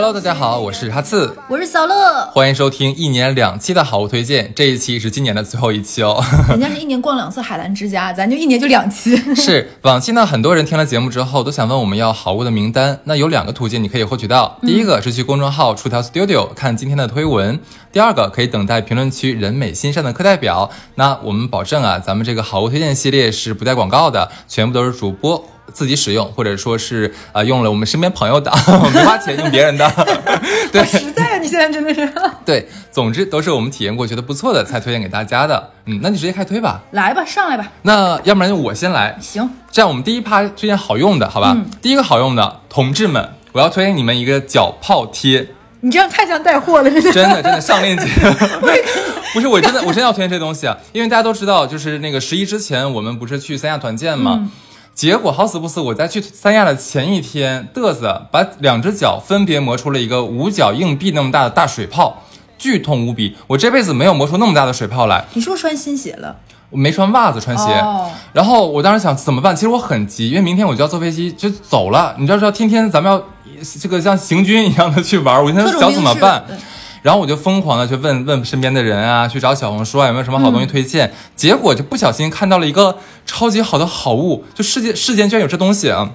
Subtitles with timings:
[0.00, 6.22] Hello，大家好，我是哈刺，我是小乐，欢迎收听一年两期的好物推荐，这一期是今年的最后一期哦。
[6.48, 9.16] 人家是一年逛两次海澜之家，咱就一年就两期。
[9.34, 17.58] 是往期呢，很多人听了节目之后都想问我们要好物的名单，那有两个途径你可以获取到，第一个是去公众号出条 Studio 看今天的推文，
[17.90, 20.70] 第二个可以等待评论区人美心善的课代表。
[20.94, 25.44] 那我们保证啊，咱们这个好物推荐系列是不带广告的，全部都是主播。
[25.78, 28.50] 自己使用，或者说是呃用了我们身边朋友的，
[28.92, 29.88] 没花钱用别人的，
[30.72, 31.38] 对，实在啊！
[31.38, 32.12] 你现在真的是
[32.44, 35.70] 对，总之都是我们体验过觉得不错的才推荐给大家的。
[35.84, 37.70] 嗯，那你直接开推吧，来吧，上来吧。
[37.82, 41.56] 那要不然就我先来，行，这样我们第一趴推荐好用的，好吧？
[41.80, 45.46] 第一个好用的，同志们，我要推荐你们一个脚泡贴。
[45.80, 48.04] 你这样太像带货了，真的真的真的上链接。
[49.32, 54.48] 不是我真的我真的要推荐这东西啊，因为大家都知道，就是那个十一之前我们不是去三亚团建吗？
[54.98, 62.24] 结果好死不死，我在去三亚的前一天嘚瑟，把两只脚分别磨出了一个五角硬币那么大的大水泡，
[62.58, 63.36] 剧痛无比。
[63.46, 65.24] 我这辈子没有磨出那么大的水泡来。
[65.34, 66.34] 你是不是穿新鞋了？
[66.70, 67.66] 我没穿袜子，穿鞋。
[68.32, 69.54] 然后我当时想怎么办？
[69.54, 72.16] 其实我很急，因为明天我就要坐飞机就走了。
[72.18, 73.22] 你知道，知道天天咱们要
[73.80, 76.44] 这个像行军一样的去玩，我现在想怎么办？
[77.00, 81.12] 然后我就疯狂的去问问身边的人啊，去找小红书啊，有没有什么好东西推荐？
[81.36, 86.10] 结果就不小心看到了一个超级好的好物，就世界世间居然有这东西啊！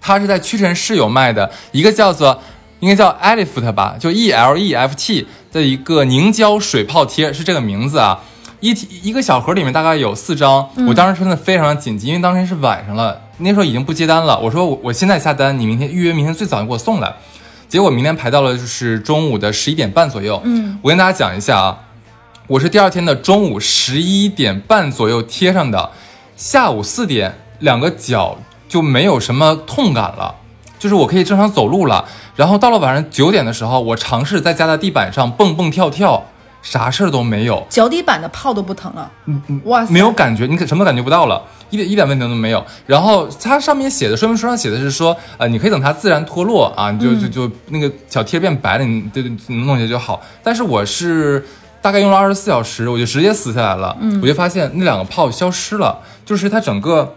[0.00, 2.42] 它是在屈臣氏有卖的，一个叫做
[2.80, 8.20] 应该叫 Elephant 吧，就 E L E F T 的一个凝胶水泡贴，是这个名字啊。
[8.58, 8.70] 一
[9.02, 14.38] 一个小盒里面大概有四张，我当时真的非常紧急，因为当天是晚上了，那时候已经不接单了。
[14.38, 17.12] 我说我我现在下单，你明天预约，明天最早就给我送来。
[17.68, 20.40] 结果明天排到了就是中午的十一点半左右。
[20.44, 21.78] 嗯，我跟大家讲一下啊，
[22.46, 25.90] 我是第二天的中午十一点半左右贴上的，
[26.36, 28.36] 下午四点两个脚
[28.68, 30.34] 就没有什么痛感了，
[30.78, 32.04] 就是我可以正常走路了。
[32.34, 36.24] 然后到了晚上九点的时候，我尝试在家的地板上蹦蹦跳跳。
[36.62, 39.10] 啥事儿都没有，脚底板的泡都不疼了。
[39.26, 42.64] 嗯嗯，哇，没有感觉，你可什么都感觉不到了，一点一点问题都没有。
[42.86, 50.22] 然后它上面写的说明书上写的是说，呃，你可以等它自然脱落啊，你就就就那个小贴变白了，你就能弄下就好。
[50.40, 51.44] 但是我是
[51.82, 54.20] 大概用了二十四小时，我就直接撕下来了，嗯。
[54.22, 57.16] 我就发现那两个泡消失了，就是它整个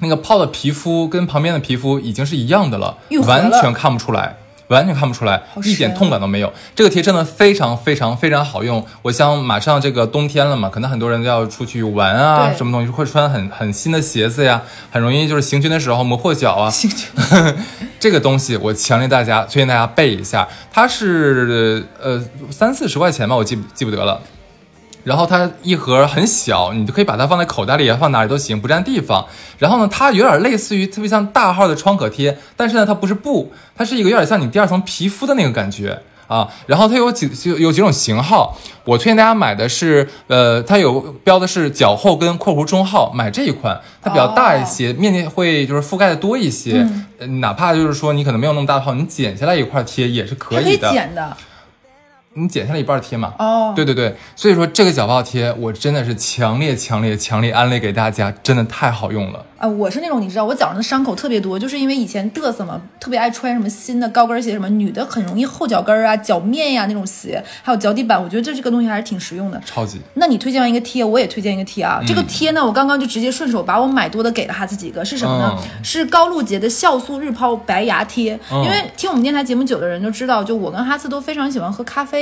[0.00, 4.36] 那个泡的皮肤跟旁边的皮肤已经是一样的了，完全看不出来。
[4.70, 6.52] 完全看不出来，一点痛感都没有。
[6.74, 8.84] 这个贴真的非常非常非常好用。
[9.02, 16.70] 我像马上这个冬天了嘛，可能很多人都要出去玩啊，什么东西会穿很很新的鞋子呀，很容易就是行军的时候磨破脚啊。
[16.70, 17.06] 行军，
[17.98, 24.20] 这个东西我强烈大家推荐大家备一下，它是呃三四十块钱吧，我记记不得了。
[25.04, 29.26] 然后它一盒很小，你就可以把它放在口袋里，放哪里都行，不占地方。
[29.58, 36.48] 然后呢，它有点类似于特别像大号的创可贴，但是呢，它不是布，它是一个有点像你第二层皮肤的那个感觉啊。
[36.66, 46.86] 然后它有几有几种型号，我推荐大家买的是，呃，它有标的是脚后跟（括弧中号），买这一款，它比较大一些，面积会就是覆盖的多一些。
[47.18, 50.88] 嗯，哪怕就是说你可能没有那么大的号，你剪下来一块贴也是可以的。
[50.88, 51.36] 可以剪的。
[52.34, 53.34] 你剪下来一半贴嘛？
[53.40, 59.44] 哦，对对对，所以说这个脚泡贴我真的是强烈强烈强烈安利给大家，真的太好用了。
[59.58, 69.60] 啊，我是那种你知道，我脚上的伤口特别多，就是因为以前嘚瑟嘛，特别爱穿什么新的高跟鞋，什么女的很容易后脚跟啊、脚面呀那种鞋，还有脚底板，我觉得这这个东西还是挺实用的。
[69.66, 70.00] 超级。
[70.14, 72.00] 那你推荐完一个贴，我也推荐一个贴啊。
[72.06, 75.58] 这个贴呢，我刚刚就直接顺手把我买多的给了哈子几个，是什么呢？
[75.82, 78.38] 是高露洁的酵素日抛白牙贴。
[78.50, 82.19] 因为听我们电台节目久的人就知道，就我跟哈次都非常喜欢喝咖啡。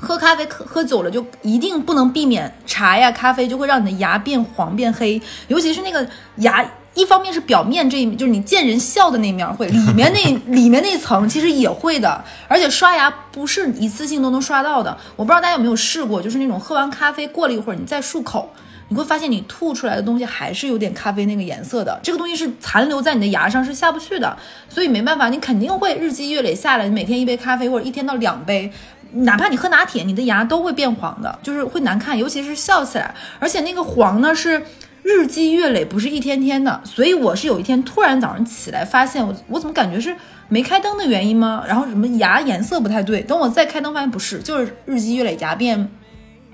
[0.00, 6.04] 喝咖啡喝喝久了就一定不能避免茶呀咖啡就会让你的牙变黄变黑，尤其是那个
[6.36, 10.20] 牙，一方面是表面这一就是你见人笑的那面会，里面那
[10.52, 14.96] 里面那层其实也会的，而且刷牙不是一次性都能刷到的。
[15.16, 18.50] 我不知道大家有没有试过，就是那种喝完咖啡过了一会儿你再漱口，
[18.88, 24.36] 你会发现你吐出来的东西还是有点咖啡那个颜色的，这个东西是残留在你的牙上是下不去的，
[24.68, 28.72] 所以没办法，你肯定会日积月累下来，你每天一杯咖啡或者一天到两杯。
[29.12, 33.14] 哪怕你喝拿铁，你的牙都会变黄的，就是会难看，尤其是笑起来。
[33.38, 34.62] 而且那个黄呢是
[35.02, 36.80] 日积月累，不是一天天的。
[36.84, 40.14] 所以我是有一天突然早上起来，发现我我怎么感觉是
[40.48, 41.64] 没开灯的原因吗？
[41.66, 45.90] 然后什么牙颜色不太对，等我再开灯发现不是，就是日积月累牙变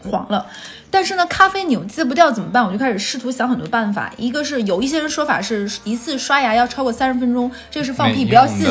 [0.03, 0.47] 黄了。
[0.89, 2.65] 但是呢，咖啡你又戒不掉怎么办？
[2.65, 4.11] 我就开始试图想很多办法。
[4.17, 8.67] 一个是有一些人说法是一次刷牙要超过三十分钟，这个是放屁，不要信。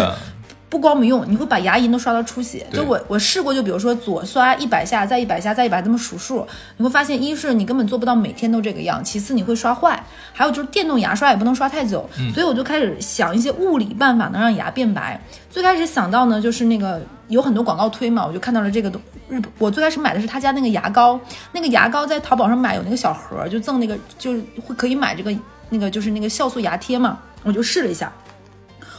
[0.67, 2.65] 不光没用，你会把牙龈都刷到出血。
[2.73, 6.45] 就我我试过，就比如说左刷一百下，再一百下，再一百这么数数，
[6.77, 10.03] 你会发现，一是你根本做不到每天都这个样，其次你会刷坏，
[10.33, 12.09] 还有就是电动牙刷也不能刷太久。
[12.33, 15.19] 所以我就开始想一些物理办法能让牙变白。
[15.49, 19.39] 最开始想到呢，就是那个有很多广告推嘛，我就看到了这个东日。
[19.57, 21.19] 我最开始买的是他家那个牙膏，
[21.53, 25.33] 那个牙膏在淘宝上买有那个小盒，就赠那个就是会可以买这个
[25.69, 28.11] 那个就是那个酵素牙贴嘛，我就试了一下。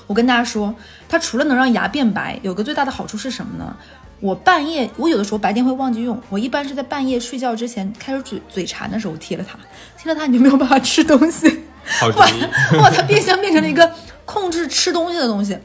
[0.07, 0.75] 我跟大家说，
[1.09, 3.77] 它除了能让牙变白，有个最大的好处是什么呢？
[4.21, 9.59] 我半夜，我有的时候白天会忘记用，我一般是在半夜睡觉之前开始嘴嘴馋的时候贴了它，
[10.01, 11.47] 贴了它你就没有办法吃东西，
[12.17, 12.27] 哇
[12.81, 13.93] 哇，它变相变成了一个
[14.25, 15.59] 控制吃东西的东西。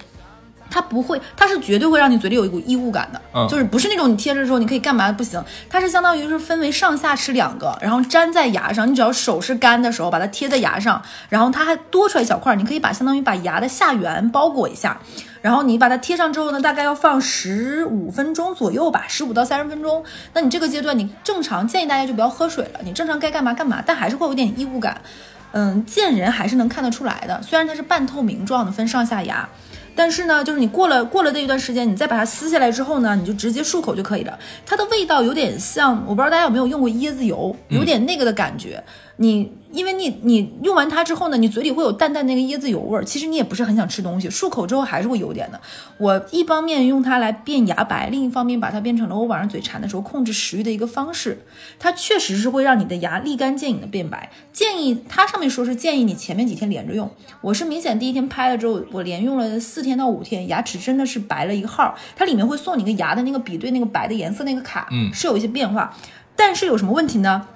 [0.71, 14.97] 它不会，它是绝对会让你嘴里有一股异物感的，就是不是那种你贴着之后你可以干嘛不行，它是相当于是分为上下吃两个，然后粘在牙上，你只要手是干的时候把它贴在牙上，然后它还多出来一小块，你可以把相当于把牙的下缘包裹一下，
[15.41, 20.03] 然后你把它贴上之后呢，大概要放十五分钟左右吧，十五到三十分钟。
[20.33, 25.01] 那你这个阶段你正常建议大家就不要喝水了，你正常该干嘛干嘛，但还是会有点异物感，
[25.51, 29.49] 嗯，见人还是能看得出来的，虽然它是半透明状的，分上下牙。
[29.95, 34.37] 但是呢，就是你过了过了这一段时间，你再把它撕下来之后呢，你就直接漱口就可以了。
[34.65, 38.83] 它的味道有点像，我不知道大家有没有用过椰子油，有点那个的感觉。
[39.17, 39.51] 你。
[39.71, 45.57] 因为你你用完它之后呢，你嘴里会有淡淡那个椰子油味儿，其实你也不是很想吃东西，漱口之后还是会有点的。
[45.97, 51.45] 我一方面用它来变牙白，另一方面把它变成了我晚上嘴馋的时候控制食欲的一个方式。
[51.79, 54.29] 它确实是会让你的牙立竿见影的变白。
[54.51, 57.09] 建议它上面说是建议你前面几天连着用，
[57.39, 61.95] 我是明显第一天拍了之后，我连用了四天到五天，牙齿真的是白了一个号。
[62.15, 65.95] 它里面会送你个牙的那个比对那个白的颜色那个卡，嗯，是有一些变化，
[66.35, 67.47] 但是有什么问题呢？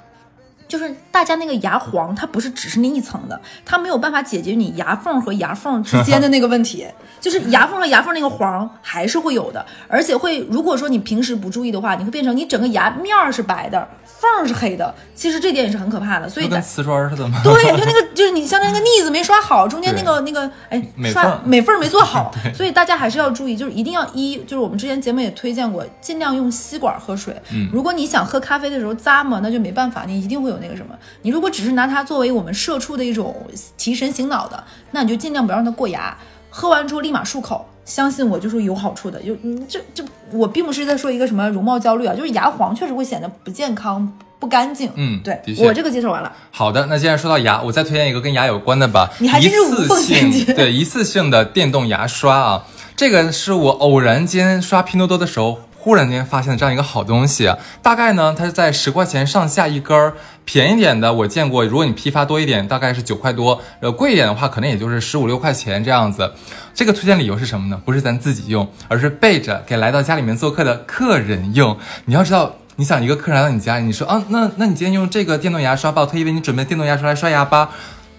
[0.68, 6.86] 就是大家那个牙黄，它不是只是那一层的，它没有办法解决你牙缝和牙缝之间的那个问题。
[7.22, 14.94] 就是牙缝和牙缝那个黄还是会有的，而且会，如果说你平时不注意的话，你会变成你整个牙面儿是白的，缝是黑的。
[15.16, 16.30] 其实这点也是很可怕的。
[16.30, 17.42] 所以跟瓷砖似的吗？
[17.44, 20.80] 对，就那个就是你像那个腻子没刷好，中间那个那个哎，
[21.12, 22.32] 刷美缝没做好。
[22.54, 27.36] 所以大家还是要注意，就是一定要一，就是我们之前节目也推荐过，尽量用吸管喝水。
[27.52, 30.96] 嗯，如果你想喝咖啡的时候咂嘛，那就没办法，你一定会有那个什么。
[31.22, 33.36] 你如果只是拿它作为我们社畜的一种
[33.78, 36.16] 提神醒脑的，那你就尽量不要让它过牙。
[36.50, 39.22] 喝完之后立马漱口，相信我就是有好处的。
[39.22, 44.90] 就你，这这我并不是在说一个什么容貌焦虑啊，就是牙黄确实会显得不健康、不干净。
[44.96, 46.32] 嗯，对，我这个介绍完了。
[46.52, 49.12] 好的，那既然说到牙，我再推荐一个跟牙有关的吧。
[49.20, 50.54] 你还真是无缝衔接。
[50.54, 52.64] 对，一次性的电动牙刷啊，
[52.96, 55.60] 这个是我偶然间刷拼多多的时候。
[55.86, 57.48] 忽然间发现了这样一个好东西，
[57.84, 66.34] 大概呢，它是在十块钱上下一根儿，便宜点的我见过，如果你批发多一点，大概是九块多，呃，贵一点的话，可能也就是十五六块钱这样子。
[66.74, 67.80] 这个推荐理由是什么呢？
[67.86, 71.78] 不是咱自己用，而是备着给来到家里面做客的客人用。
[72.06, 77.70] 你要知道，你想一个客人来到你家，你说啊，那那你今天用这个电动牙刷吧，我特意为你准备电动牙刷来刷牙吧。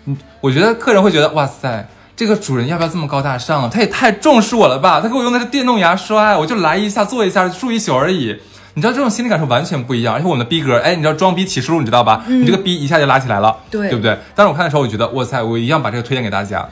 [0.04, 1.88] 嗯，我觉得客人会觉得，哇塞。
[2.16, 3.68] 这个主人要不要这么高大上？
[3.68, 5.02] 他也太重视我了吧！
[5.02, 8.34] 他给我用的是电动牙刷，我就来一下坐一下住一宿而已。
[8.72, 10.14] 你知道这种心理感受完全不一样。
[10.14, 12.24] 而且我们的逼格，哎，你知道装逼启示录，你知道吧？
[12.26, 14.16] 你这个逼一下就拉起来了，对对不对？
[14.34, 16.66] 但是我看的时候，我觉得哇塞，我一定要把这个推荐给大家。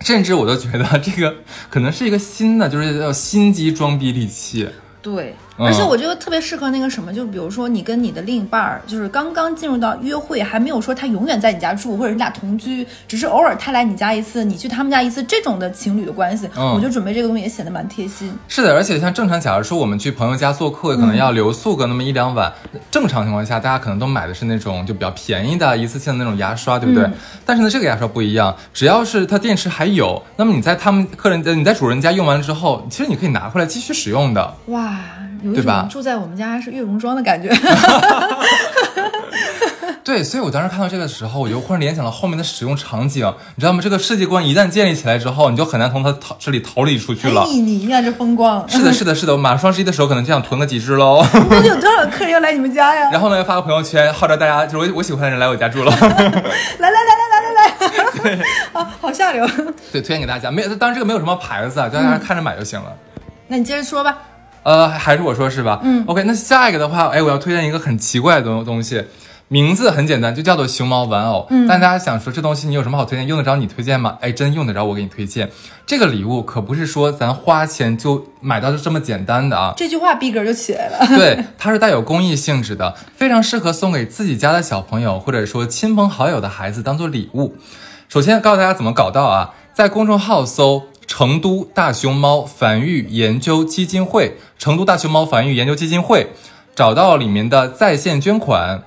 [0.00, 1.34] 甚至我都觉得这个
[1.68, 4.66] 可能是一个新的，就是叫心机装逼利器。
[5.02, 5.34] 对。
[5.66, 18.32] 而且我觉得特别适合那个什么，就比如说你跟你的另一半儿，就是刚刚进入到约会，还没有说他永远在你家住，或者你俩同居，只是偶尔他来你家一次，你去他们家一次，这种的情侣的关系，我就准备这个东西也显得蛮贴心。
[18.48, 22.52] 是的，而且像正常，假如说我们去朋友家做客，可能要留宿个那么一两晚，
[22.90, 27.08] 正常情况下，大家可能都买的是那种就比较便宜的一次性的那种牙刷，对不对？
[27.44, 34.54] 但是呢，这个牙刷不一样，只要是它电池还有，那么你在他们客人你在主人家用完了之后，其实你可以拿回来继续使用的。
[34.66, 34.98] 哇。
[35.42, 37.48] 有一种住在我们家是月容庄的感觉。
[40.02, 43.80] 对，所以我当时看到这个时候，我就忽然联想到后面的使用场景，你知道吗？
[43.80, 47.44] 这个世界观一旦建立起来之后，你就很难从它逃这里逃离出去了。
[47.46, 48.66] 你你呀，这风光。
[48.68, 49.34] 是的，是的，是的。
[49.34, 51.24] 我马上双十一的时候，可能就想囤个几只喽。
[51.50, 53.10] 那有多少客人要来你们家呀？
[53.12, 55.92] 然后呢，发个朋友圈，号召大家，就是我我喜欢的人来我家住了。
[56.00, 56.40] 来来来
[56.80, 57.72] 来来来来。
[58.22, 58.32] 对
[58.72, 59.46] 啊，好下流。
[59.92, 60.50] 对，推荐给大家。
[60.50, 62.92] 没有，当然这个没有什么牌子，大家看着买就行了。
[63.46, 64.16] 那你接着说吧。
[64.62, 65.80] 呃，还是我说是吧？
[65.82, 69.04] 嗯，OK，那下一个的话，哎，我要推荐一个很奇怪的东东西，
[69.48, 71.46] 名字很简单，就叫做熊猫玩偶。
[71.50, 73.26] 嗯，但大家想说这东西你有什么好推荐？
[73.26, 74.18] 用得着你推荐吗？
[74.20, 75.50] 哎，真用得着我给你推荐。
[75.86, 79.72] 这个礼物可不是说咱花钱就买到就这么简单的啊！
[79.76, 81.06] 这句话逼格就起来了。
[81.16, 87.56] 对，它是带有公益性质的，非常适合送给自己家的小朋友或者说亲朋好友的孩子当做礼物。
[88.08, 90.89] 首先告诉大家怎么搞到啊，在公众号搜。
[91.10, 96.28] 成都大熊猫繁育研究基金会，成都大熊猫繁育研究基金会，
[96.76, 98.84] 找到里面的在线捐款。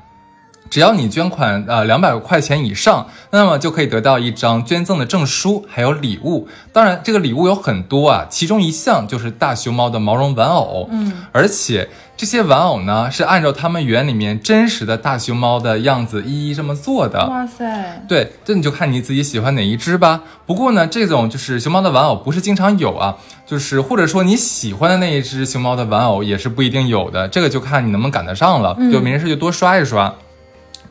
[0.74, 6.48] 只要你捐款呃两百块钱以上，那么就可以得到一张捐赠的证书，还有礼物。
[6.72, 10.90] 当然，这个礼物有很多啊，其中一项就是大熊猫的毛绒玩偶。
[10.90, 11.88] 嗯，而且
[12.18, 17.28] 这些玩偶呢是按照他们园里面真实的大熊猫的样子一一这么做的。
[17.28, 18.04] 哇塞！
[18.08, 20.22] 对，这你就看你自己喜欢哪一只吧。
[20.48, 28.76] 不过呢，这种就是熊猫的玩偶不是经常有啊，就是或者说你喜欢的那一只熊猫的玩偶也是不一定有的，这个就看你能不能赶得上了。
[28.92, 30.12] 就没事就多刷一刷。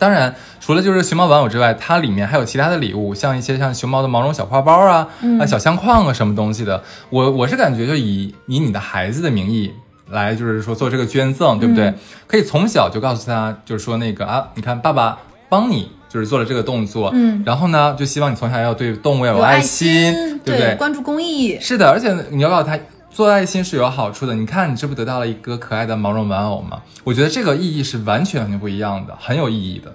[0.02, 5.06] 当然，除了就是熊猫玩偶之外，它里面还有其他的礼物，像一些像熊猫的毛绒小挎包啊，
[5.40, 6.82] 啊小相框啊什么东西的。
[7.08, 9.72] 我我是感觉就以以你的孩子的名义
[10.10, 11.94] 来，就是说做这个捐赠，对不对？
[12.26, 15.16] 可以从小就告诉他，就是说那个啊，你看爸爸
[15.48, 20.12] 帮你就是做了这个动作，嗯，然后呢，就希望你从小要对动物要有爱心，
[20.44, 20.74] 对不对？
[20.74, 21.56] 关注公益。
[21.60, 22.76] 是的，而且你要告诉他。
[23.14, 26.82] 做爱心是有好处的，你看你这不得到了一个可爱的毛绒玩偶吗？
[27.04, 29.92] 我觉得这个意义是完全完全不一样的，很有意义的。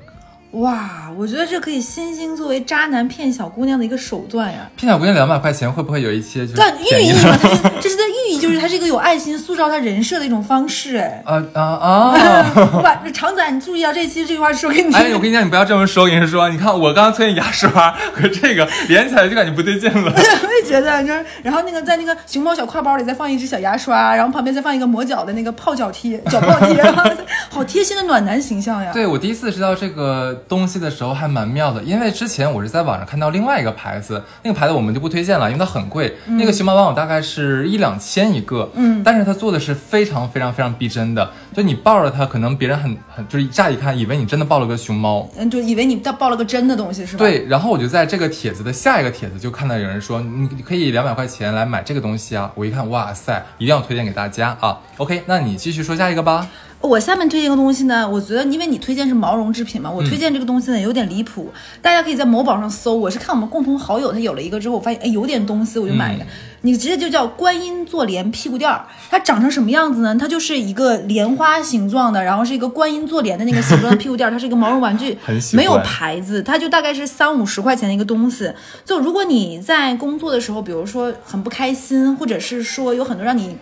[0.51, 4.60] 哇，我觉得这可以新兴作为渣男骗小姑娘的一个手段呀！
[4.77, 6.48] 骗小姑娘两百块钱会不会有一些？
[6.56, 10.96] 但寓意嘛，它是这是在寓意，就是它是一个有爱心、塑造他人设的一种方式。
[10.96, 12.82] 哎，啊啊啊！
[12.82, 14.96] 哇，长仔，你注意啊，这期这句话说给你。
[14.96, 16.06] 哎，我跟你讲，你不要这么说。
[16.06, 20.12] 我跟你说，你看我刚刚推荐牙刷和这个连起来就感觉不对劲了。
[20.16, 26.82] 我也觉得，就是然后那个在那个熊猫小挎包里再放一只小牙刷，然后旁边再放一个磨脚的那个泡脚贴、脚泡贴，
[27.51, 28.92] 好贴心的暖男形象呀！
[28.94, 30.37] 对我第一次知道这个。
[30.48, 36.15] 东西的时候还蛮妙的，因为之前我是在网上看到另外一个牌子，那个牌子我们就不推荐了，因为它很贵。
[36.27, 47.20] 那个熊猫玩偶大概是一两千一个，嗯，但是它做的是非常非常非常逼真的，就你抱着它，可能别人很很就是乍一看以为你真的抱了个熊猫，嗯，就以为你抱了个真的东西是吧？
[47.20, 54.77] 对，然后我就在这个帖子的下一个帖子就看到有人说你可以两百块钱来买这个东西啊，我一看哇塞，一定要推荐给大家啊。
[54.98, 56.48] OK，那你继续说下一个吧。
[56.80, 62.96] 我下面推荐个东西呢，我觉得因为你推荐是毛绒制品嘛，我推荐这个东西呢有点离谱，大家可以在某宝上搜。
[62.96, 66.26] 我是看我们共同好友他有了一个之后，我发现哎有点东西，我就买了。
[66.62, 70.16] 你直接就叫观音坐莲屁股垫儿，它长成什么样子呢？
[70.18, 75.18] 它就是一个莲花形状的，然后是一个观音坐莲的那个形状的屁股垫儿，它是一个毛绒玩具，
[75.54, 78.52] 没有牌子，它就大概是三五十块钱的一个东西。
[78.86, 83.58] 就如果你在工作的时候，比如说很不开心，或者是说有很多让你。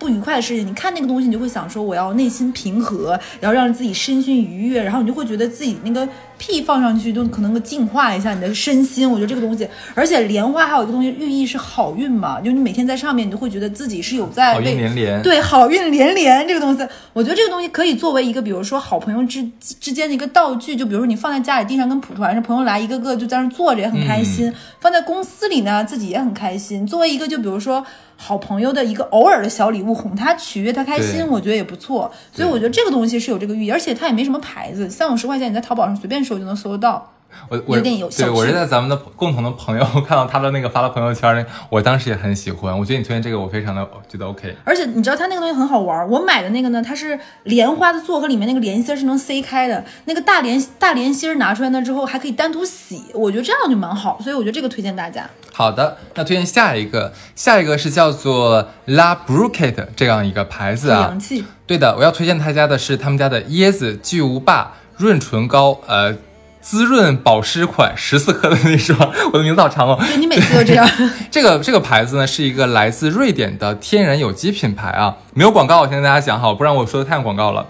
[0.00, 6.08] 不愉快的事情，你看那个东西，你就会想说，我要内心平和，然后让自己身心愉悦，然后你就会觉得自己那个
[6.40, 9.08] 屁放上去，就可能够净化一下你的身心。
[9.08, 15.22] 我觉得这个东西，而且莲花还有一个东西寓意是好运嘛，就你每天在上面，你就会觉得自己是有在好运连连。
[15.22, 16.82] 对，好运连连这个东西，
[17.12, 26.86] 我觉得这个东西可以作为一个，比如说好朋友之之间的一个道具，就比如说你放在家里地上跟蒲团，上朋友来一个个就在那坐着也很开心；放在公司里呢，自己也很开心。
[26.86, 27.84] 作为一个就比如说。
[28.22, 32.12] 好朋友的一个偶尔的小礼物，哄他取悦他开心，我觉得也不错。
[32.30, 37.12] 所以我觉得这个东西是有这个寓意，而且它也没什么牌子，三五十块钱你在淘宝上随便搜就能搜得到。
[37.48, 42.76] 我我有点有对我是在咱们的共同的朋友 看到他的那个发了朋友圈，我当时也很喜欢。
[42.76, 44.56] 我觉得你推荐这个，我非常的觉得 OK。
[44.64, 54.18] 而且你知道他那个东西很好玩，我买的那个呢，它是莲花的座和里面那个莲心是能塞开的，那个大莲大莲心拿出来那之后还可以单独洗，我觉得这样就蛮好。
[54.20, 55.28] 所以我觉得这个推荐大家。
[55.52, 61.02] 好的，那推荐下一个，下一个是叫做 La Bruquette 这样一个牌子啊。
[61.02, 61.44] 洋气。
[61.64, 66.16] 对的，我要推荐他家的是他们家的椰子巨无霸润唇膏，呃。
[66.62, 68.94] 滋润保湿款十四克的那双，
[69.32, 69.96] 我的名字好长哦。
[69.98, 70.86] 对你每次都这样。
[71.32, 77.66] 这个这个牌子呢，是一个来自瑞典的天然有机品牌啊，没有广告，我先跟大家讲好，不然我说的太广告了。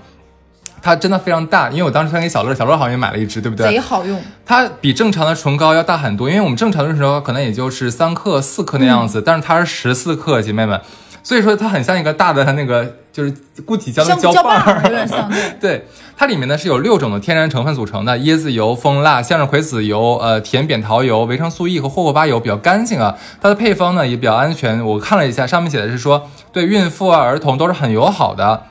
[0.83, 3.69] 它真的非常大，因为我当时推给小乐，小乐好像也买了一支，对不对？
[3.69, 4.21] 贼好用。
[4.45, 10.81] 它比正常的唇膏要大很多，因为我们正常的唇膏可能也就是三克、四克那样子，但是它是十四克，姐妹们。
[11.23, 15.31] 所以说它很像一个大的那个就是固体胶的胶棒，有点像。
[15.61, 15.85] 对，
[16.17, 23.17] 它里面呢是有六种的天然成分组成的，椰子油、蜂蜡、向日葵籽油、呃甜扁桃油、维生素 E 和霍霍巴油，比较干净啊。
[23.41, 28.63] 它的配方呢也比较安全，我看了一下，上面写的是说对孕妇啊、儿童都是很友好的，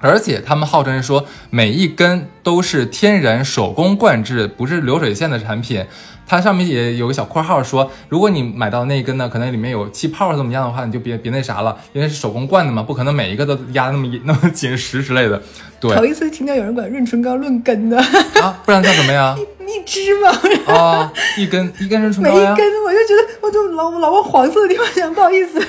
[0.00, 5.86] 而且他们号称是说每一根都是天然手工灌制，不是流水线的产品。
[6.30, 15.42] 它上面也有个小括号说，如果你买到那一根呢，可能里面有气泡怎么样的话，你就别别那啥了，因为是手工灌的嘛，不可能每一个都压那么那么紧实之类的。
[15.80, 17.98] 对，头一次听到有人管润唇膏论根的
[18.40, 19.36] 啊，不然叫什么呀？
[19.36, 20.72] 一一支嘛。
[20.72, 22.34] 啊，一根一根润唇膏呀。
[22.36, 25.60] 每一根我就觉得，我就老老往黄色的地方想，不好意思。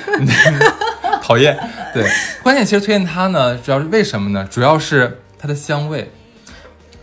[1.23, 1.57] 讨厌。
[1.91, 2.05] 对，
[2.43, 4.47] 关键其实推荐它呢，主要是为什么呢？
[4.47, 6.11] 主要是它的香味。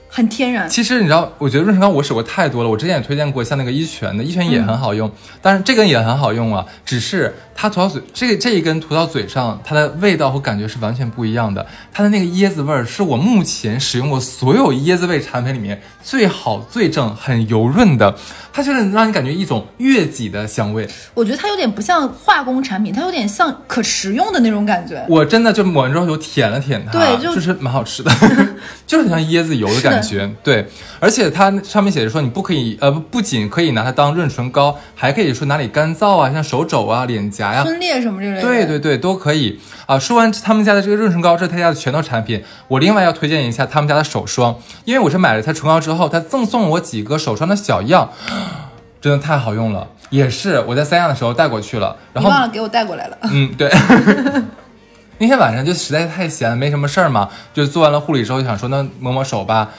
[0.09, 0.69] 很天然。
[0.69, 5.11] 其实你知道，我觉得润唇膏我使过太多了，我之前也推荐过，像那个一泉的，一泉也很好用，
[5.41, 11.67] 但是这根也很好用啊，只是它涂到嘴，这个这一根涂到嘴上，它的味道和感觉是完全不一样的。
[11.93, 18.17] 它的那个椰子味儿是我目前使用过所有椰子味产品里面最好、最正、很油润的。
[18.53, 20.89] 它就是让你感觉一种月季的香味。
[21.15, 25.05] 我觉得它有点不像化工产品，它有点像可食用的那种感觉。
[25.09, 28.11] 我真的就抹完之后就舔了舔它，对，就是蛮好吃的，
[28.87, 29.98] 就是很像椰子油的感觉。
[30.43, 30.67] 对，
[31.01, 38.43] 而且它上面写着说你不可以，呃，不仅可以拿它当润唇膏，还可以说哪里干燥啊，像手肘啊、脸颊呀、皴裂什么之类的。
[38.43, 39.99] 对对对，都可以啊。
[39.99, 42.43] 说完他们家的这个润唇膏，这是他家的全套产品。
[42.69, 48.11] 我另外要推荐一下他们家的手霜，因为我是买了他唇膏之后，他赠送了我几个手霜的小样。
[49.01, 53.17] 真的太好用了，也是我在三亚的时候带过去了，然后忘了给我带过来了。
[53.23, 53.71] 嗯，对。
[55.19, 59.71] 那天晚上就实在太闲了，没什么事儿嘛，就做完了护理之后，就想说那抹抹手吧。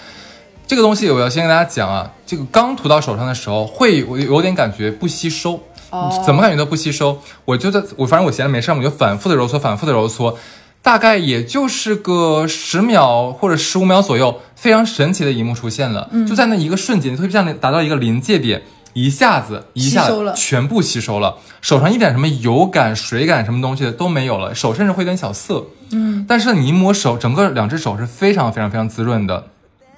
[0.68, 7.20] 这个东西我要先跟大家讲啊，这个刚涂到手上的时候会我有点感觉不吸收，哦，怎么感觉都不吸收。
[7.46, 10.38] 我就在我反正我闲着没事儿我就反复的揉搓，反复的揉搓，
[10.84, 18.62] 大概也就是个十秒或者十五秒左右，非常神奇的一幕出现了，就在那一个瞬间，特别像达到一个临界点。
[18.94, 25.66] 一下子一下子全部吸收了，手上一点什么油感、水感什么东西的都没有了，手甚至会有点小涩。
[25.92, 29.48] 嗯，但是你一摸手，整个两只手是非常非常非常滋润的，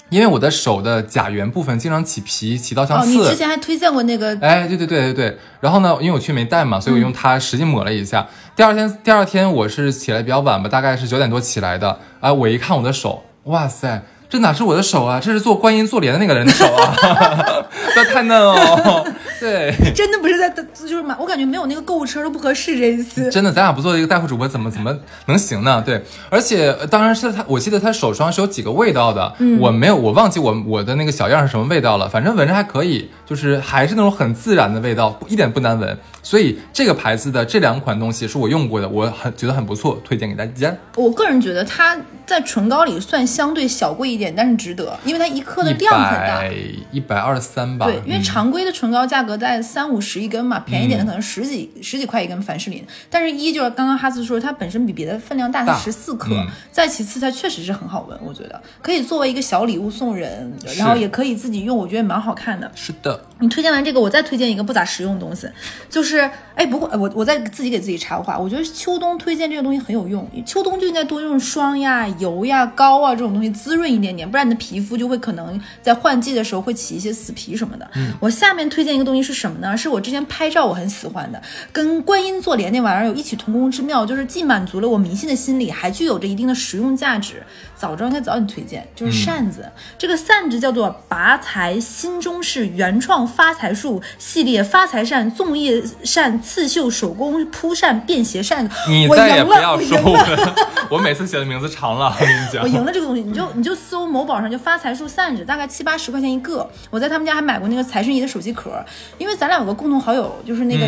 [0.10, 3.10] 因为我的手的甲缘部分经常起皮，起到像刺。
[3.10, 4.38] 哦，你之前还推荐过那个？
[4.42, 5.38] 哎，对对对对对。
[5.60, 8.28] 然后呢，因为我去没带嘛，所以我用它使劲抹了一下。
[8.56, 12.00] 第二天，第二天我是起来比较晚吧，大概是九点多起来的。
[12.20, 14.04] 啊，我一看我的手，哇塞！
[14.32, 15.20] 这哪是我的手啊？
[15.22, 16.96] 这是做观音坐莲的那个人的手啊！
[17.94, 19.06] 不要太嫩哦。
[19.42, 23.30] 对，真的不是在，就是买，我感觉没有那个购物车都不合适这一次。
[23.30, 25.84] 真的，咱俩不做一个带货主播，怎么怎么能行呢？
[25.86, 35.98] 对，而且当然是他，我记得他手霜是有几个味道的，我没有，我忘记我我的那个小样是什么味道了，反正闻着还可以，就是还是那种很自然的味道，一点不难闻。
[36.24, 40.72] 所以这个牌子的这两款东西是我用过的，我很觉得很不错，推荐给大家。
[40.96, 41.98] 我个人觉得它
[42.28, 46.44] 在唇膏里算相对小贵一点，但是值得，因为它一克的量很大，
[46.92, 47.86] 一百二十三吧。
[47.86, 52.86] 对，因为常规的唇膏价格在三五十一根嘛，便宜点的可能十几十几块一根凡士林。
[53.10, 56.30] 但是，一就是刚刚哈斯说它本身比别的分量大，它十四克。
[56.72, 62.70] 再其次，它确实是很好闻，我觉得可以作为一个小礼物送人，然后也可以自己用，我觉得蛮好看的。
[62.76, 63.24] 是的。
[63.40, 65.48] 你推荐完这个，我再推荐一个不咋实用的东西，
[65.90, 66.30] 就是。
[66.54, 70.30] 哎，不过我我再自己给自己插话，我觉得秋冬推荐这个东西很有用。
[70.46, 77.90] 秋冬就应该多用霜呀、油呀、膏啊这种东西滋润一点点，不然你的皮肤就会可能在换季的时候会起一些死皮什么的。
[77.96, 79.76] 嗯，我下面推荐一个东西是什么呢？
[79.76, 87.44] 是我之前拍照我很喜欢的，跟观音坐莲那玩意儿有异曲同工之妙，就是既满足了我迷信的心理，还具有着一定的实用价值。
[87.76, 89.66] 早知道应该早点推荐，就是扇子。
[89.98, 96.40] 这个扇子叫做拔财新中式原创发财树系列发财扇、粽叶扇。
[96.42, 100.56] 刺绣手工铺扇便携扇子，你再也不要说了。
[100.90, 102.62] 我每次写的名字长了，我跟你讲。
[102.64, 106.70] 我赢了这个东西，你就你就搜某宝上就发财树散纸，大概七八十块钱一个。
[106.90, 108.72] 我在他们家还买过那个财神爷的手机壳，
[109.18, 110.88] 因为咱俩有个共同好友，就是那个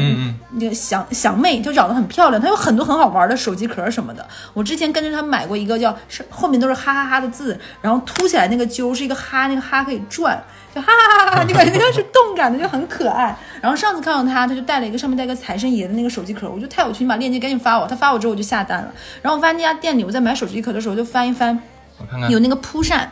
[0.51, 4.25] 那个祥祥妹，就长得很漂亮，她有很多很好玩的手机壳什么的。
[4.53, 10.41] 我之前跟着她买过一个，叫是后面都是哈哈哈的字，然后凸起来那个揪是一个哈，那个哈可以转。
[10.73, 11.43] 就哈哈哈哈！
[11.43, 13.37] 你感觉那个是动感的，就很可爱。
[13.61, 17.85] 然后上次看到他，他就带了一个上面带个财神爷的那个手机壳，我觉得太有趣，你把链接赶紧发我。
[17.85, 18.91] 他发我之后我就下单了。
[19.21, 21.61] 然后我发现那家店里，我在买手机壳的时候就翻一翻，
[22.03, 23.09] 我看看有那个蒲扇。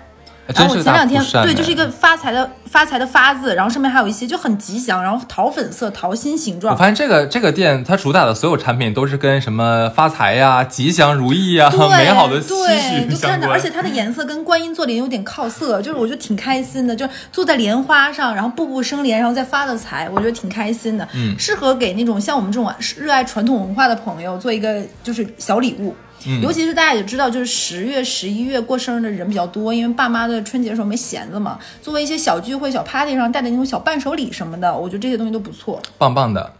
[0.53, 6.73] 然后我前两天对，就是一个发财的发财的发字，然后上面还有一些就很吉祥，然后桃粉色桃心形状。
[6.73, 13.51] 我发现这个这个店它主打的所有产品都是跟什么发财呀、吉祥如意呀、 美好的期许相关。
[13.51, 21.07] 而且它的颜色跟观音坐莲有点靠色，就是我觉得挺开心的，就坐在莲花上，然后步步生莲，然后再发的财，我觉得挺开心的。
[21.13, 25.95] 嗯，适合给那种像我们这种热爱传统文化的朋友做一个就是小礼物。
[26.41, 31.57] 尤其是大家也知道，就是十月、十一月过生日的人比较多，因为爸妈的春节的时候没闲着嘛。
[31.81, 36.53] 作为一些小聚会、小 party 上带的那种小伴手礼什么的，我觉得这些东西都不错，棒棒的。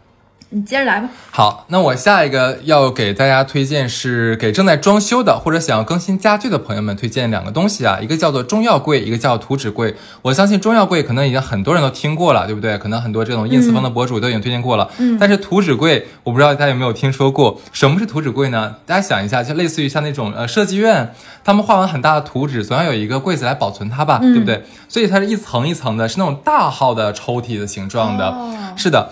[0.53, 1.09] 你接着来吧。
[1.31, 9.95] 好，那我下一个要给大家推荐是给正在装修的或者想要更新家具的朋友们推荐两个东西啊，一个叫做中药柜，一个叫图纸柜。
[10.21, 12.77] 我相信中药柜可能已经很多人都听过了，对不对？
[12.77, 14.89] 可能很多这种 ins 风的博主都已经推荐过了。
[14.97, 15.17] 嗯。
[15.17, 17.57] 但是图纸柜，我不知道大家有没有听说过？
[17.71, 18.75] 什么是图纸柜呢？
[18.85, 21.13] 大家想一下，就类似于像那种呃设计院，
[21.45, 24.65] 他们画完很大的图纸，总要有一个柜子来保存它吧，对不对？
[24.89, 28.35] 所以它是一层一层的，是那种大号的抽屉的形状的。
[28.75, 29.09] 是的。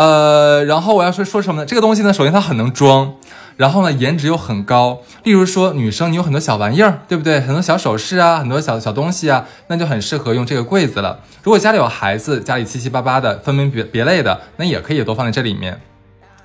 [0.00, 1.66] 呃，然后我要说说什么呢？
[1.66, 3.12] 这个东西呢，首先它很能装，
[3.58, 5.00] 然后呢，颜值又很高。
[5.24, 7.38] 例如说，女生你有很多小玩意儿，对不对？
[7.38, 11.20] 很多小首饰啊，很多小小东西啊，那就很适合用这个柜子了。
[11.42, 15.78] 如果家里有孩子，家里七七八八的，分门别别类的，那也可以都放在这里面。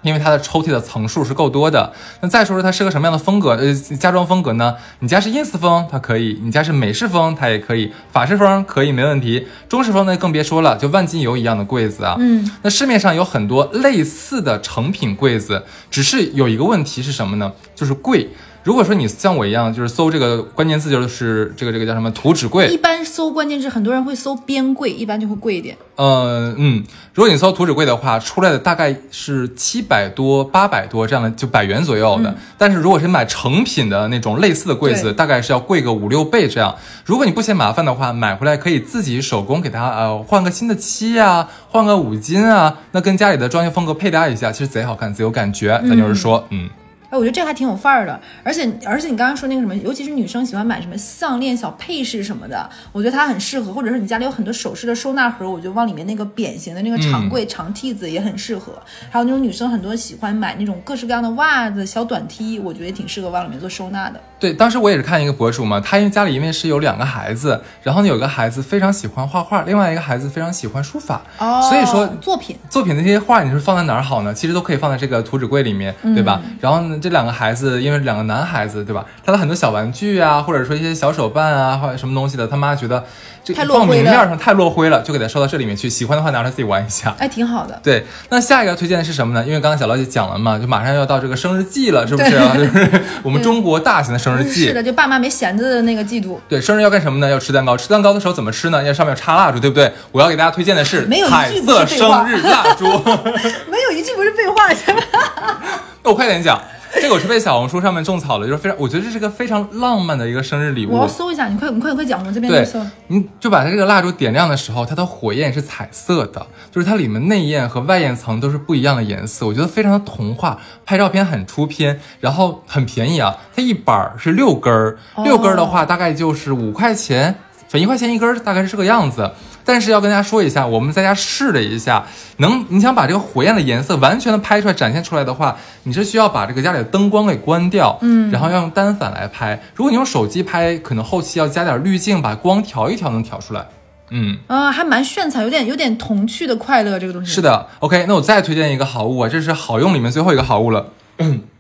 [0.06, 1.92] 因为它的抽屉的层数是够多的。
[2.22, 3.50] 那再说说它是个什么样的风格？
[3.56, 4.76] 呃，家装风格呢？
[5.00, 9.48] 你家是 ins 风，它可以；你家是美式风，它也可以；法式风可以，没问题。
[9.68, 12.16] 中式风呢，更别说了，就万金油一样的柜子啊。
[12.20, 12.50] 嗯。
[12.62, 17.52] 那市面上有很多类似的成品柜子，只是有一个问题是什么呢？
[17.74, 18.30] 就是贵。
[18.66, 22.68] 如果说你像我一样，就是搜这个关键字，就是这个这个叫什么图纸柜。
[22.68, 25.78] 一般搜关键字，很多人会搜边柜，一般就会贵一点。
[25.98, 32.36] 嗯嗯，如果你搜图纸柜的话，出来的大概是七百多、八百多这样的，就百元左右的。
[32.58, 36.76] 但是如果是买成品的那种类似的柜子，大概是要贵个五六倍这样。
[37.06, 45.80] 如果你不嫌麻烦的话，买回来可以自己手工给它呃换个新的漆啊，换个五金啊，那跟家里的装修风格配搭一下，其实贼好看，贼有感觉。
[45.88, 46.68] 咱就是说，嗯。
[47.12, 53.74] 我觉得这还挺有范儿的，而且而且你刚刚说那个什么，尤其是女生喜欢买什么项链、小配饰什么的，我觉得它很适合。
[53.74, 58.74] 或者是你家里有很多首饰的收纳盒，我觉得往里面那个扁形的那个长柜、长屉子也很适合。
[59.10, 64.20] 还有那种女生很多喜欢买那种各式各样的袜子、小短 T，我觉得也挺适合往里面做收纳的。
[64.40, 74.34] 对，当时我也是看一个博主嘛，他因为家里因为是有两个孩子，然后呢有个孩子非常喜欢画画，另外一个孩子非常喜欢书法，哦，所以说作品作品那些画你是放在哪儿好呢？
[74.34, 76.42] 其实都可以放在这个图纸柜里面，对吧？
[76.60, 77.66] 然后呢这两个孩子。
[77.82, 79.06] 因为两个男孩子，对吧？
[79.24, 83.04] 他的很多小玩具啊，或者说一些小手办啊，或者什么东西的，他妈觉得
[83.44, 85.90] 这放明面上太落灰了，就给他收到这里面去。
[85.90, 87.80] 喜欢的话拿出来自己玩一下，哎，挺好的。
[87.84, 89.46] 对，那下一个推荐的是什么呢？
[89.46, 92.32] 因为刚刚小老姐讲了嘛，就马上要到这个生日季了，是不是？
[92.32, 94.68] 就是 我们中国大型的生日季。
[94.68, 96.40] 是的，就爸妈没闲着的那个季度。
[96.50, 97.30] 对，生日要干什么呢？
[97.30, 97.78] 要吃蛋糕。
[97.78, 98.84] 吃蛋糕的时候怎么吃呢？
[98.84, 99.92] 要上面插蜡烛，对不对？
[100.12, 102.86] 我要给大家推荐的是彩色生日蜡烛。
[103.70, 104.74] 没有一句不是废话，
[106.06, 106.62] 那我快点讲。
[107.02, 110.94] 这个我是被小红书上面种草了，就是非常，我觉得这是个非常浪漫的一个生日礼物。
[110.94, 112.80] 我要搜一下，你快，你快，快讲，我这边搜。
[113.08, 127.36] 你就把它这个蜡烛点亮的时候，它的火焰是彩色的，就是它里面内焰和外焰层都是不一样的颜色，我觉得非常的童话，拍照片很出片，然后很便宜啊，它一板是六根儿，六根儿的话大概就是五块钱，
[127.68, 129.30] 粉一块钱一根，大概是这个样子。
[129.66, 132.06] 但是要跟大家说一下，我们在家试了一下，
[132.38, 139.60] 能你想把这个火焰的颜色完全的拍出来、展现出来的话，你是需要把这个家里的灯光给关掉，嗯，然后要用单反来拍。
[139.74, 143.66] 如果你用手机拍，可能后期要加点滤镜，把光调一调能调出来。
[144.12, 147.34] 嗯，啊，还蛮炫彩，有点有点童趣的快乐这个东西。
[147.34, 150.92] 是的，OK，那我再推荐一个好物啊，这是好用里面最后一个好物了，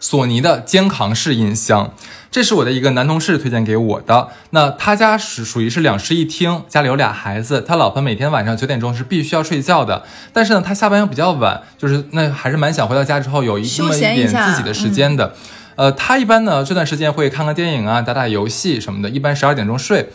[0.00, 1.94] 索尼的肩扛式音箱。
[2.32, 4.28] 这是我的一个男同事推荐给我的。
[4.50, 10.04] 那他家是属于是两室一厅，家里有俩孩子，他老婆每天晚上九点钟是必须要睡觉的。
[10.32, 15.34] 但是呢，他下班又比较晚，就是那还是蛮想回到家之后有一那么一点自己的时间的。
[15.74, 20.10] 呃，他一般呢这段时间会看看电影啊，打打游戏什么的，一般十二点钟睡。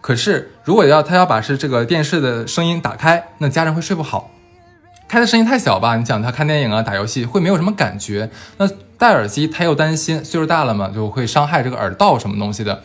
[0.00, 4.32] 可是如果要他要把是这个电视的声音打开，那家人会睡不好。
[5.06, 8.28] 开的声音太小吧，你想他看电影啊、打游戏会没有什么感觉。
[8.58, 8.68] 那
[9.04, 12.80] 戴耳机他又担心岁数大了嘛，就会伤害这个耳道什么东西的。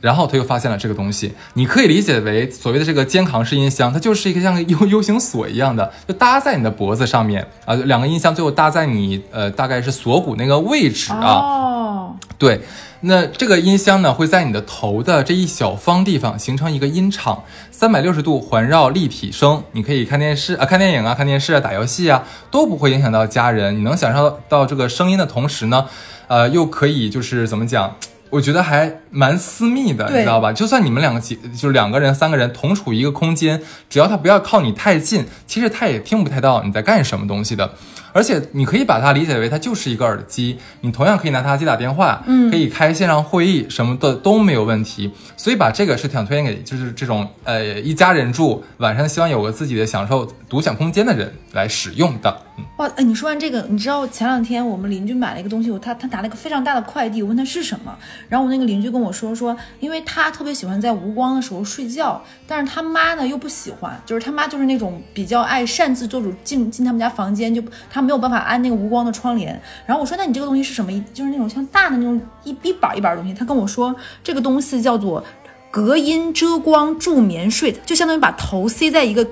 [0.00, 11.26] 然后他又发现了这个东西，你可以理解为所谓的这个肩扛式音箱，它就是一个像个 U U 型锁一样的，就搭在你的脖子上面啊，两个音箱最后搭在你呃大概是锁骨那个位置啊。
[11.26, 12.60] 哦，对。
[13.06, 23.76] 那这个音箱呢，会在你的头的这一小方地方形成一个音场，三百六十度环绕立体声，你可以看电视啊、看电影啊、看电视啊、打游戏啊，都不会影响到家人。
[23.76, 25.86] 你能享受到这个声音的同时呢，
[26.28, 27.94] 呃，又可以就是怎么讲？
[28.34, 30.52] 我觉得还蛮私密的，你知道吧？
[30.52, 37.74] 就算你们两个几，就是两个人、三个人同处一个空间，只要他不要靠你太近，其实他也听不太到你在干什么东西的。
[38.12, 45.12] 而且你可以把它理解为它就是一个耳机，你同样可以拿它接打电话，嗯，可以开线上会议什么的都没有问题。
[45.36, 52.42] 所以把这个是想推荐给就是这种呃一家人住，晚上希望有个自己的享受独享空间的人来使用的。
[52.76, 57.96] 哇，哎，你说完这个，你知道前两天我们邻居买了一个东西，他他拿了一个非常大的快递，我问他是什么，
[58.28, 68.04] 然后我那个邻居跟我说说，因为他特别喜欢在无光的时候睡觉，但是他妈呢又不喜欢，就是他妈就是那种比较爱擅自做主进进他们家房间，就他。
[68.04, 70.92] 没有办法安那个无光的窗帘，然后我说那你这个东西是什么？
[71.14, 73.32] 就是那种像大的那种一一板一板的东西。
[73.32, 75.24] 他跟我说这个东西叫做
[75.70, 79.26] 隔音遮光助眠睡，就相当于把头塞在一个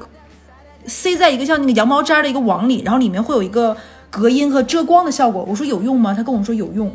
[0.86, 3.76] 塞在一个像那个羊毛毡的一个网里，然后里面会有一个
[4.10, 5.44] 隔音和遮光的效果。
[5.48, 6.14] 我说有用吗？
[6.14, 6.94] 他跟我说有用，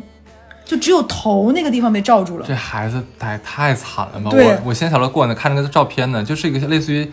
[0.64, 2.46] 就只有头那个地方被罩住了。
[2.46, 4.30] 这孩子太太惨了吧？
[4.32, 7.10] 我我先小乐过呢，看那个照片呢，就是一个类似于。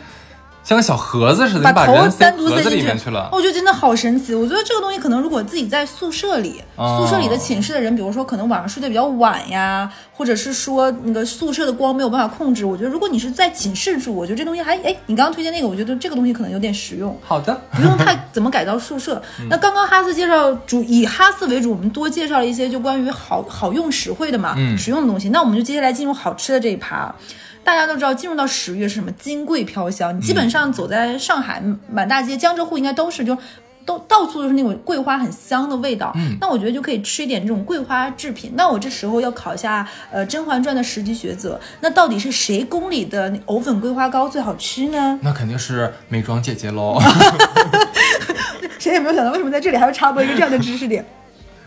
[0.66, 3.30] 像个小盒子似的，把头单独塞进去了。
[3.32, 4.34] 我觉得真的好神奇。
[4.34, 17.16] 我觉得这个东西可能如果自己在宿舍里，宿舍里的寝室的人，比如说可能晚上睡得比较晚呀，或者是说那个宿舍的光没有办法控制，我觉得如果你是在寝室住，我觉得这东西还哎，你刚刚推荐那个，我觉得这个东西可能有点实用。
[17.22, 19.22] 好的，不用太怎么改造宿舍。
[19.48, 25.30] 那刚刚哈斯介绍主以哈斯为主，我们多介绍了一些就关于好好用实惠的嘛，实用的东西。
[25.30, 27.14] 那我们就接下来进入好吃的这一趴。
[27.66, 29.12] 大家都知道，进入到十月是什么？
[29.14, 30.16] 金桂飘香。
[30.16, 33.36] 你基本上走在上海满大街，江浙沪应该都是，就
[33.84, 36.12] 都到处都是那种桂花很香的味道。
[36.16, 38.54] 嗯，那我觉得就可以吃一点这种桂花制品。
[38.56, 45.20] 那我这时候要考一下，呃，《甄嬛传》的十级学者，那到底是谁宫里的藕粉桂花糕最好吃呢？
[45.24, 47.02] 那肯定是美妆姐姐喽。
[48.78, 51.04] 谁也没有想到，为什么在这里还要插播一个这样的知识点？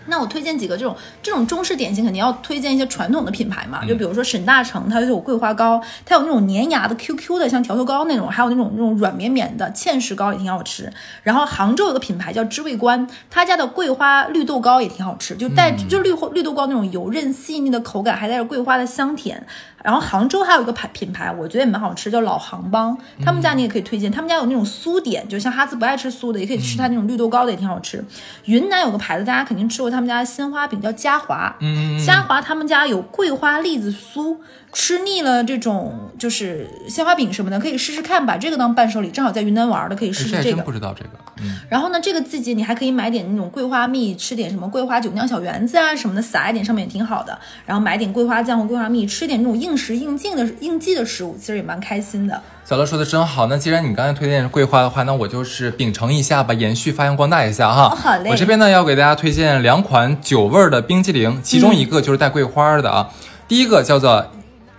[0.08, 10.92] 那我推荐几个这种这种中式点心，肯定要推荐一些传统的品牌嘛，就比如说沈大成，它就有桂花糕，它有那种粘牙的 QQ 的，像条头糕那种，还有那种那种软绵绵的芡实糕也挺好吃。
[11.22, 19.46] 然后杭州有个品牌叫知味观，他家的桂花绿豆糕也挺好吃，就带就绿绿豆糕那种油润细腻的口感，还带着桂花的香甜。
[19.82, 28.04] 然后杭州还有一个牌品牌，我觉得也蛮好吃，叫老杭帮，他们家你也可以推荐，他们家有那种酥点，就像哈兹不爱吃酥的，也可以吃它那种绿豆糕的，也挺好吃。
[28.44, 34.36] 云南有个牌子，大家肯定吃过，他们家鲜花饼叫嘉华，嗯，嘉华他们家有桂花栗子酥。
[34.72, 39.10] 吃腻了这种就是鲜花饼什么的，可以试试看，把这个当伴手礼。
[39.10, 40.62] 正好在云南玩的，可以试试这个。
[40.62, 41.10] 不知道这个。
[41.40, 41.56] 嗯。
[41.70, 47.38] 然后呢，这个季节你还可以买点那种桂花蜜，吃点什么桂花酒酿小圆子啊什么的，撒一点上面也挺好的。
[47.64, 52.40] 然后买点桂花酱和桂花蜜，吃点那种应时应景的应季的食物，其实也蛮开心的。
[52.64, 53.46] 小乐说的真好。
[53.46, 57.88] 那既然你刚才推荐桂花的话，那我就是秉承一下吧，延续发扬光大一下哈。
[57.88, 58.30] 好嘞。
[58.30, 63.08] 我这边呢要给大家推荐两款酒味儿的冰激凌，其中一个就是带桂花的啊。
[63.48, 64.30] 第一个叫做。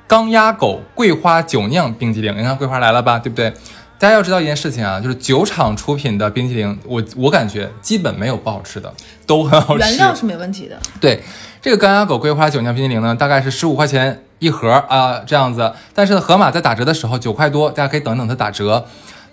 [0.10, 3.54] 钢压狗桂花酒酿冰激凌，你看桂花来了吧，对不对？
[4.00, 8.92] 大家要知道一件事情啊，就是酒厂出品的冰激凌，我我感觉基本没有不好吃的，
[9.28, 9.84] 都很好吃。
[9.84, 10.76] 原料是没问题的。
[11.00, 11.22] 对，
[11.62, 15.72] 这个钢鸭狗桂花酒酿冰激凌呢，大概是十五块钱一盒啊，这样子。
[15.94, 18.84] 但是盒马在打折的时候九块多，大家可以等等它打折。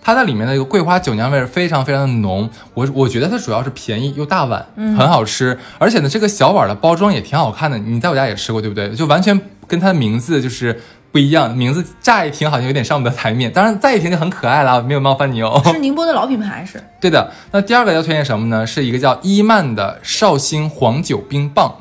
[0.03, 8.91] 它在里面的一个桂花酒酿味非常非常的浓，我我觉得它主要是便宜又大碗，很好吃，而且呢这个小碗的包装也挺好看的，你在我家也吃过对不对？
[8.95, 10.81] 就完全跟它的名字就是
[11.13, 15.61] 不一样，名字乍一听好像有点上不得台面，当然再一听就很可爱了，没有冒犯你哦。
[15.73, 16.83] 是宁波的老品牌是？
[17.01, 17.33] 对的。
[17.53, 18.67] 那第二个要推荐什么呢？
[18.67, 21.75] 是一个叫伊曼的绍兴黄酒冰棒，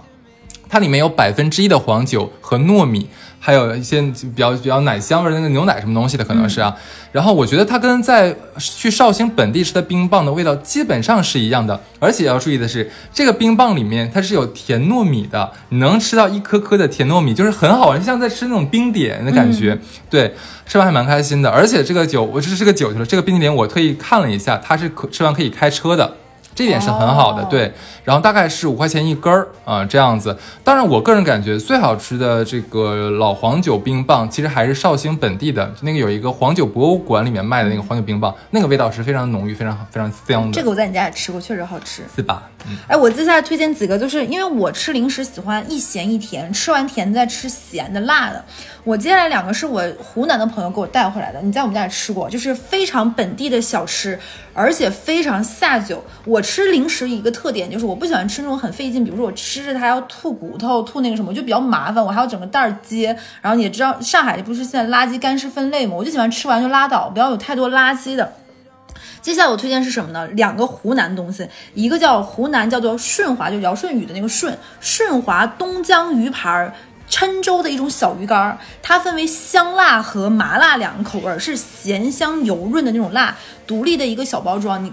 [0.70, 3.10] 它里面有百分之一的黄酒和糯米。
[3.46, 6.76] 还有一些比较比较奶香味的那个牛奶什么东西的可能是啊，
[7.12, 19.78] 然后我觉得它跟在去绍兴本地吃的冰棒的味道基本上是一样的，而且要注意的是，这个冰棒里面它是有甜糯米的，你能吃到一颗颗的甜糯米，就是很好玩，像在吃那种冰点的感觉。
[20.10, 20.34] 对，
[20.66, 26.16] 吃完还蛮开心的，而且这个酒我这是个酒去了，这个冰淇淋我特意看了一下，它是可吃完可以开车的。
[26.56, 27.74] 这点是很好的，对，
[28.06, 30.36] 然后大概是五块钱一根儿啊，这样子。
[30.64, 40.54] 当然，我个人感觉最好吃的这个老黄酒冰棒，其实还是绍兴本地的那个有一个黄酒博物馆里面卖的那个黄酒冰棒，那个味道是非常浓郁、非常非常香的。
[40.54, 42.44] 这个我在你家也吃过，确实好吃，是吧？
[42.68, 42.78] 嗯。
[42.88, 48.44] 哎，我接下来推荐几个，就是因为我吃零食喜欢一咸一甜，吃完甜再吃咸的、辣的。
[48.86, 54.18] 我接下来两个是我湖南的朋友给我带回来的，你在我们家也吃过，就是非常本地的小吃，
[54.54, 56.04] 而且非常下酒。
[56.24, 63.18] 我吃零食一个特点就是我不喜欢吃那种很费劲，比如说我吃着它要吐骨头、吐那个什么，就比较麻烦，我还要整个袋儿接。
[63.42, 68.34] 然后你也知道上海不是现在垃圾干湿分类嘛，我就喜欢吃完就拉倒，不要有太多垃圾的。
[69.22, 70.28] 接下来我推荐是什么呢？
[70.34, 76.72] 两个湖南东西，一个叫湖南叫做顺华，就尧舜禹的那个顺顺华东江鱼盘。
[77.08, 84.84] 郴州的一种小鱼干儿，它分为香辣和麻辣两个口味儿，是咸香油润的那种辣，独立的一个小包装。
[84.84, 84.92] 你，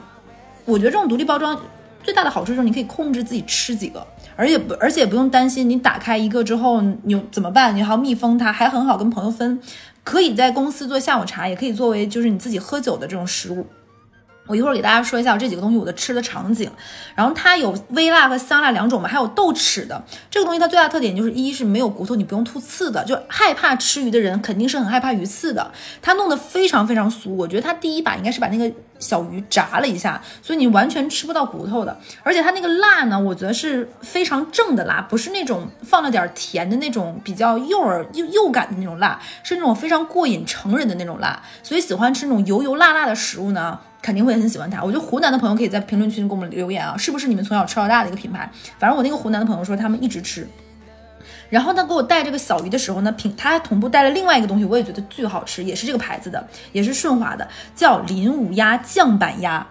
[0.64, 1.58] 我觉得这种独立包装
[2.02, 9.60] 最大的好处就是你可以控制自己吃几个，而且不而且不用担心你打开一个之后你怎么办，你还要密封它，还很好跟朋友分，
[10.02, 13.66] 可以在公司做下午茶，也可以作为就是你自己喝酒的这种食物。
[14.48, 16.68] 我一会儿给大家说一下这几个东西我的吃的场景，
[17.14, 25.70] 然后它有微辣和香辣两种嘛，还有豆豉的这个东西，它最大特点就是一是没有骨头，你不用吐刺的，就害怕吃鱼的人肯定是很害怕鱼刺的。
[26.02, 31.94] 它弄得非常非常酥，我觉得它第一把应该是把那个小鱼炸了一下，所以你完全吃不到骨头的。
[32.22, 41.42] 而且它那个辣呢，我觉得是非常正的辣，不是那种放了点甜的那种比较诱饵诱诱感的那种辣，是那种非常过瘾成人的那种辣。
[41.62, 43.78] 所以喜欢吃那种油油辣辣的食物呢。
[44.02, 44.82] 肯定会很喜欢它。
[44.82, 48.50] 我觉得湖南的朋友可以在评论区给我们留言啊，是不是你们从小吃到大的一个品牌？
[48.76, 50.44] 反正我那个湖南的朋友说他们一直吃。
[51.52, 59.66] 然后他给我带这个小鱼的时候呢，品他还同步带了另外一个东西，我也觉得巨好吃，也是这个牌子的，也是顺滑的，叫林武鸭酱板鸭。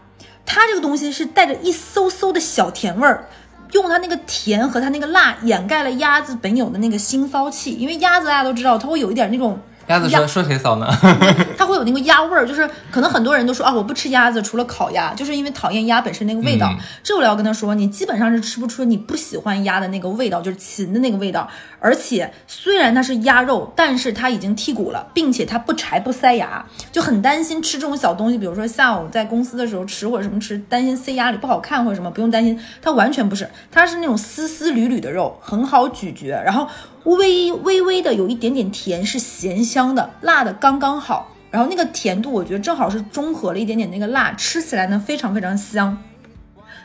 [0.46, 3.28] 它这个东西是带着一嗖嗖的小甜味儿，
[3.72, 9.60] 用它那个甜和它那个辣掩盖了鸭子本有的那个腥骚气，因为鸭子大家都知道，它会有一点那种。
[9.88, 10.88] 鸭子说说谁骚呢？
[11.58, 16.74] 它会有那个鸭味儿，就是可能很多人都说啊，我不吃鸭子，除了烤鸭，就是因为讨厌鸭本身那个味道。
[17.04, 21.50] 这我要跟他说，你基本上是吃不出你不喜欢鸭的那个味道，就是禽的那个味道。
[21.80, 36.68] 而且虽然它是鸭肉，但是它已经剔骨了，并且它不柴不塞牙，就很担心吃这种小东西，比如说下午在公司的时候吃或者什么吃，担心塞牙里不好看或者什么，不用担心，它完全不是，它是那种丝丝缕缕的肉，很好咀嚼，然后。
[37.06, 45.98] 微微微的有一点点甜，是咸香的，辣的刚刚好，然后那个甜度我觉得正好是中和了一点点那个辣，吃起来呢非常非常香。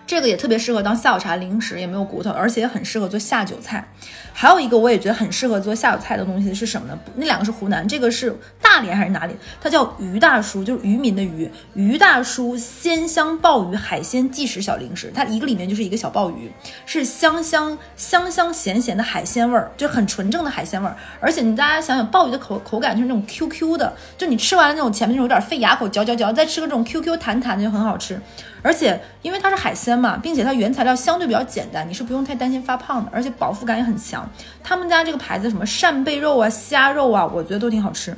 [0.07, 3.87] 这个也特别适合当下午茶零食，也没有骨头，而且也很适合做下酒菜。
[4.33, 6.99] 还有一个我也觉得很适合做下酒菜的东西是什么呢？
[7.17, 9.35] 那两个是湖南，这个是大连还是哪里？
[9.61, 11.51] 它叫鱼大叔，就是渔民的渔。
[11.75, 16.53] 鱼大叔鲜香鲍鱼海鲜即食小零食，它一个里面就是一个小鲍鱼，
[16.85, 20.97] 是香香香香咸咸的海鲜味儿，就很纯正的海鲜味儿。
[21.19, 28.21] 而且你大家想想，鲍鱼的口口感就是那种 Q Q 的，就你吃完了那种前面那种有点费牙口，嚼嚼嚼，再吃个这种 Q Q 弹弹的就很好吃。
[28.63, 34.29] 而且因为它是海鲜嘛，并且它原材料相对比较简单，你是不用太担心发胖的，而且饱腹感也很强。
[34.63, 38.17] 他们家这个牌子什么扇贝肉啊、虾肉啊，我觉得都挺好吃。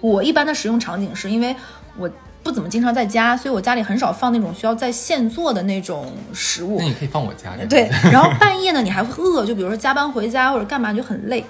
[0.00, 1.54] 我一般的使用场景是因为
[1.96, 2.10] 我
[2.42, 6.76] 不怎么经常在家，所以我家里很少放那种需要在现做的那种食物。
[6.78, 7.64] 那你可以放我家里。
[7.68, 11.44] 对，然后半夜呢，你还会饿， 就比如说加班回家或者干嘛就很累，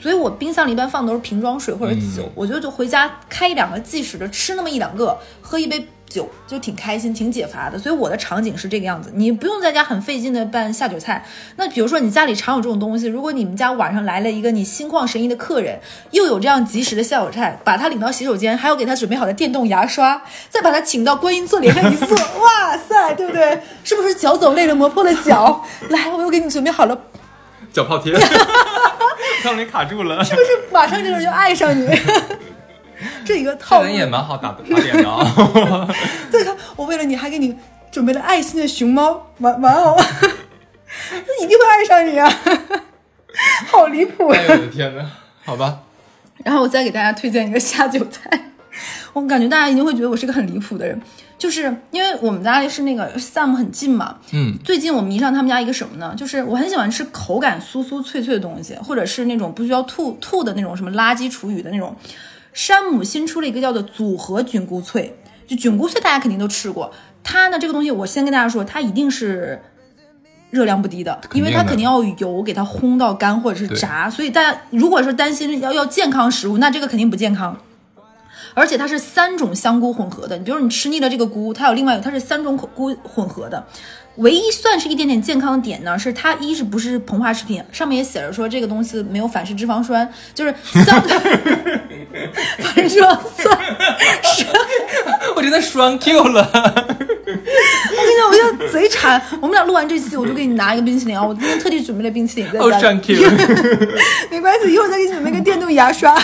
[0.00, 2.30] 所以我冰箱里一般放都是瓶装水或者酒。
[2.36, 5.88] 我觉得就回家开一两个即食的，吃那么一两个，喝一杯。
[6.08, 9.12] 酒就挺开心，挺解乏的，所以我的场景是这个样子。
[9.14, 11.24] 你不用在家很费劲的办下酒菜。
[11.56, 15.78] 那比如说你家里常有这种东西，如果你们家晚上来了一个你心旷神怡的客人，
[16.10, 22.08] 又有这样及时的下酒菜，把他领到洗手间，还有给他准备好的电动牙刷，再把他请到观音座脸上一坐，
[22.40, 23.60] 哇塞，对不对？
[23.84, 25.64] 是不是脚走累了磨破了脚？
[25.90, 26.98] 来，我又给你准备好了
[27.72, 28.12] 脚泡贴
[29.44, 31.86] 让你卡住了，是不是马上这个人就爱上你？
[33.24, 35.88] 这一个套路也蛮好打 打点的啊！
[36.30, 37.56] 再看，我为了你还给你
[37.90, 39.96] 准备了爱心的熊猫玩玩偶，
[41.10, 42.30] 那一定会爱上你啊！
[43.66, 44.40] 好离谱呀！
[44.48, 45.04] 我的天哪，
[45.44, 45.80] 好吧。
[46.44, 48.52] 然后我再给大家推荐一个下酒菜，
[49.12, 51.00] 我感觉大家一定会觉得我是个很离谱的人，
[51.36, 54.16] 就是因为我们家里是那个 Sam 很近嘛。
[54.32, 54.56] 嗯。
[54.64, 56.14] 最近我迷上他们家一个什么呢？
[56.16, 61.96] 就是我很喜欢吃口感酥酥脆脆的东西，或者是那种不需要吐吐的那种什么垃圾厨余的那种。
[62.52, 66.92] 山姆新出了一个叫做组合菌菇脆，就菌菇脆大家肯定都吃过。
[67.22, 69.62] 它呢这个东西，我先跟大家说，它一定是
[70.50, 74.08] 热量不低的，因为它肯定要油给它烘到干或者是炸。
[74.08, 77.56] 所以大家如果说担心要要健康食物，那这个肯定不健康。
[78.54, 83.64] 而且它是三种香菇混合的，你比如你吃腻了这个菇，它有另外它是三种菇混合的。
[84.18, 90.52] 唯一算是一点点健康的点呢，是它一是不是膨化食品，上面也写着说这个东西没有反式脂肪酸，就是
[90.84, 91.16] 相对
[92.58, 93.58] 反式脂肪酸，
[95.36, 96.50] 我真的双 Q 了。
[96.52, 101.24] 我跟你讲，我现在贼馋，我们俩录完这期，我就给你拿一个冰淇淋啊！
[101.24, 102.78] 我今天特地准备了冰淇淋在家。
[102.80, 103.14] 双 Q，
[104.30, 106.18] 没关系，一会儿再给你准备个电动牙刷。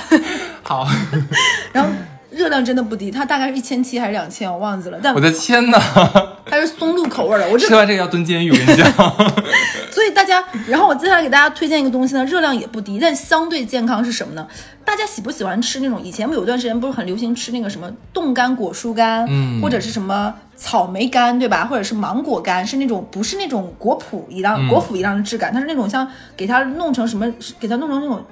[0.63, 0.89] 好，
[1.73, 1.91] 然后。
[2.35, 4.99] 热量真的不低，它大概是一千七还是两千，我忘记了。
[5.03, 5.79] 但我的天哪，
[6.47, 7.49] 它是松露口味的。
[7.49, 8.91] 我吃完这个要蹲监狱，我跟你讲。
[9.91, 14.47] 所以大家，然后我接下来给大家推荐一个东西呢，热量也不低，但相对健康是什么呢？
[14.85, 16.03] 大家喜不喜欢吃那种？
[16.03, 21.65] 以前不有段时间不是很流行吃那个什么冻干果蔬干，嗯，或者是什么草莓干，对吧？
[21.65, 28.23] 或者是芒果干，是那种不是那种果脯一样、果脯一样的质感，它是那种像给它弄成什么，给它弄成那种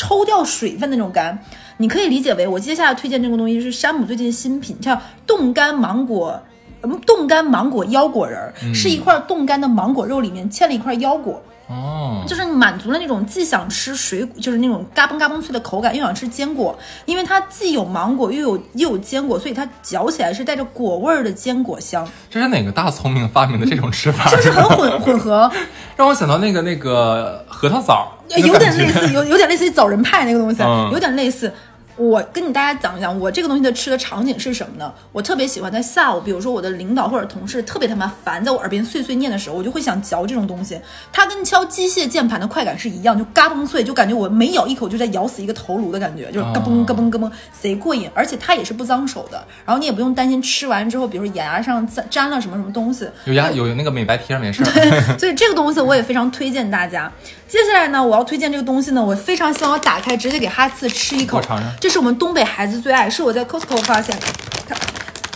[0.00, 1.38] 抽掉水分的那种干。
[1.76, 6.42] 你可以理解为，我接下来推荐这个东西是山姆最近新品，叫冻干芒果，
[7.06, 22.04] 冻干芒果腰果仁儿，是一块冻干的芒果肉里面嵌了一块腰果，哦，就是满足了那种既想吃水果，就是那种嘎嘣嘎嘣脆的口感，又想吃坚果，因为它既有芒果又有又有坚果，所以它嚼起来是带着果味儿的坚果香。
[22.28, 24.28] 这是哪个大聪明发明的这种吃法？
[24.30, 25.48] 是不是很混 混合？
[25.96, 30.60] 让我想到那个那个核桃枣，有点类似，有有点类似于枣仁派那个东西，
[30.92, 31.52] 有点类似。
[32.00, 34.90] 我跟你大家讲一讲，我这个东西的吃的场景是什么呢？
[35.12, 40.80] 我特别喜欢在下午，比如说我的领导或者同事特别他妈烦，在我耳边碎碎念的时候，我就会想嚼这种东西。
[41.12, 47.30] 它跟敲机械键盘的快感是一样，就嘎嘣脆，就感觉我每咬一口就在咬死一个头颅的感觉，就是嘎嘣嘎嘣嘎嘣，
[47.60, 48.08] 贼过瘾。
[48.14, 49.36] 而且它也是不脏手的，
[49.66, 53.06] 然后你也不用担心吃完之后，比如说牙上沾沾了什么什么东西。
[53.26, 54.64] 有牙有那个美白贴没事。
[54.72, 57.12] 对所以这个东西我也非常推荐大家。
[57.50, 61.40] 接下来呢，我要推荐这个东西呢，我非常希望我打开直接给哈次吃一口。
[61.42, 61.66] 尝尝。
[61.80, 64.26] 这是我们东北孩子最爱，是我在 Costco 发现的，
[64.68, 64.76] 它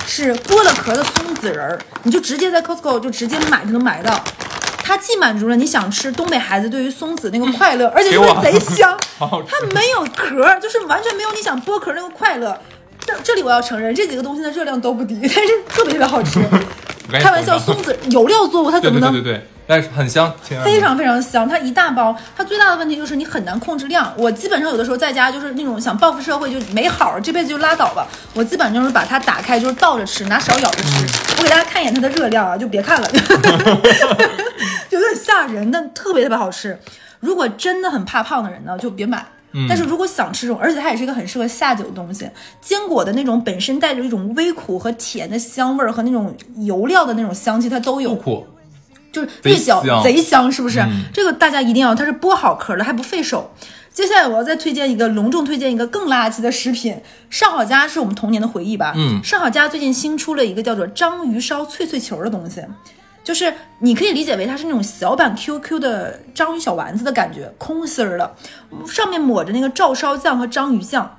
[0.07, 4.23] 是剥了壳的松子仁儿，你就直接在 Costco 就直接买就能买到。
[4.85, 8.97] 它既满足了你想吃东北孩子对于松子那个快乐， 而且就是贼香。
[9.19, 12.57] 它没有壳，就是完全没有你想剥壳那个快乐。
[13.05, 16.39] 这这里我要承认，这几个东西的热量都不低，但是特别特别好吃。
[17.21, 19.12] 开玩笑，松子有料作物，它怎么能？
[19.12, 19.47] 对对对。
[19.67, 20.31] 但是很香，
[20.62, 21.49] 非常非常香。
[21.49, 24.12] 它一大包，它最大的问题就是你很难控制量。
[24.15, 28.07] 我基本上有的时候在家就是那种想报复社会就没好，这辈子就拉倒吧。
[28.35, 31.07] 我基本上就是把它打开，就是倒着吃，拿勺舀着吃。
[31.39, 33.09] 我给大家看一眼它的热量啊，就别看了，
[34.91, 36.79] 就有点吓人，但特别特别好吃。
[37.21, 39.25] 如果真的很怕胖的人呢，就别买。
[39.69, 42.29] 但是如果想吃这种，而且它也是一个很适合下酒的东西。
[42.61, 48.15] 坚果的那种本身带着一种微苦和甜的香味儿，和那种油料的那种香气，它都有。
[48.15, 48.47] 苦。
[49.13, 50.85] 就是越嚼贼香，是不是？
[51.13, 53.49] 这个大家一定要，它是剥好壳的，还不费手。
[53.93, 57.01] 接下来我要再推荐一个，隆重推荐一个更垃圾的食品。
[57.31, 58.93] 上好佳是我们童年的回忆吧？
[58.97, 62.61] 嗯，上好佳最近新出了一个叫做章鱼烧脆脆球的东西，
[63.25, 68.37] 就是你可以理解为它是那种小版 QQ 的章鱼小丸子的感觉，空心儿的，
[68.87, 71.18] 上面抹着那个照烧酱和章鱼酱。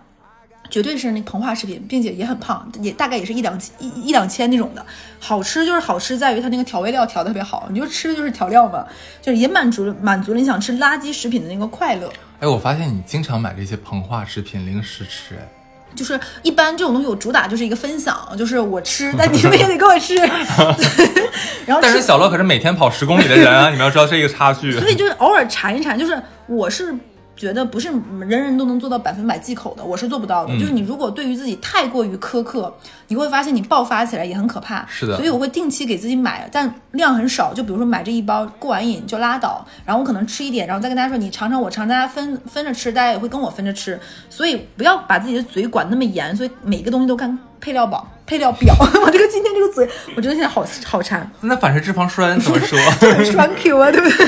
[0.68, 4.84] 绝对是那膨化食品，并且也很胖，也大概也是一两一一两千那种的。
[5.20, 8.84] 好吃就是好吃，在于它那个调味料调的特别好，你就吃的就是调料嘛，
[9.22, 12.12] 就是也满足满足了你想吃垃圾食品的那个快乐。
[12.40, 15.48] 哎，我发现你经常买这些膨化食品零食吃，哎，
[15.96, 20.16] 就是一般这种东西我主打就是一个分享，就是我吃， 但你们也得给我吃。
[21.66, 24.78] 然后，但是小乐可是每天跑十公里的人啊，你们要知道这个差距。
[24.80, 26.96] 所以就是偶尔馋一馋，就是我是。
[27.36, 30.58] 觉得不是人人都能做到百分百忌口的，我是做不到的。
[30.58, 32.74] 就是你如果对于自己太过于苛刻，
[33.10, 34.86] 你会发现你爆发起来也很可怕。
[34.88, 37.54] 是的，所以我会定期给自己买，但量很少。
[37.54, 44.00] 就比如说买这一包过完瘾就拉倒，然后我可能吃一点，然后再跟大家说你尝尝我尝，大家分分着吃，大家也会跟我分着吃。
[44.30, 48.08] 所以不要把自己的嘴管那么严，所以每个东西都看配料表。
[48.28, 48.74] 配料表，
[49.06, 51.30] 我这个今天这个嘴，我真的现在好好馋。
[51.42, 52.76] 那反式脂肪酸怎么说？
[53.24, 54.28] 栓 Q 啊，对不对？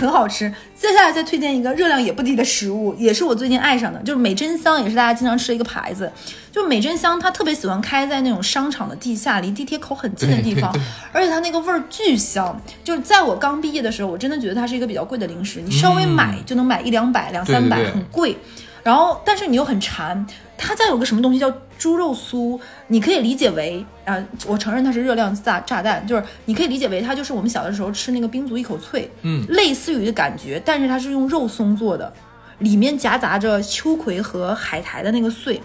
[0.00, 0.52] 很好吃。
[0.76, 6.10] 接下来再推荐一个热量也不低的食物，也是我最近爱上的，就是美珍香，也是大家经常吃的一个牌子。
[6.50, 10.76] 就美珍香，它特别喜欢开在那种商场的地下，离地铁口很近的地方，
[11.12, 12.60] 而且它那个味儿巨香。
[12.82, 18.36] 就是在我刚毕业的时候，我真的觉得它是一个比较贵的零食，你稍微买就能买一两百、两三百，很贵。
[18.82, 20.26] 然后，但是你又很馋。
[20.64, 24.16] 它再有个什么东西叫猪肉酥，你可以理解为啊，
[24.46, 32.12] 我承认它是热量炸炸弹，就是你可以理解为它就是我们小的时候吃那个冰足一口脆，嗯，类似于的感觉，但是它是用肉松做的，
[32.58, 35.60] 里面夹杂着秋葵和海苔的那个碎，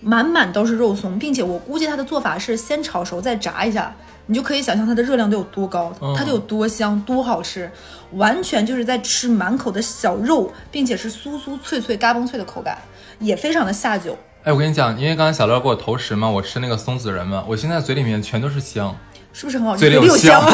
[0.00, 3.94] 满满都是肉松，并且我估计它的做法是先炒熟再炸一下。
[4.26, 7.70] 你就可以想象它的热量得有多高，它得有多香多好吃，
[8.12, 12.78] 完全就是在吃满口的小肉，并且是酥酥脆脆、嘎嘣脆的口感，
[13.20, 14.18] 也非常的下酒。
[14.42, 18.96] 哎，我跟你讲，因为刚才小乐给我投食嘛，我吃那个松子仁嘛，我现在嘴里面全都是香，
[19.32, 19.80] 是不是很好吃？
[19.80, 20.42] 嘴里有香。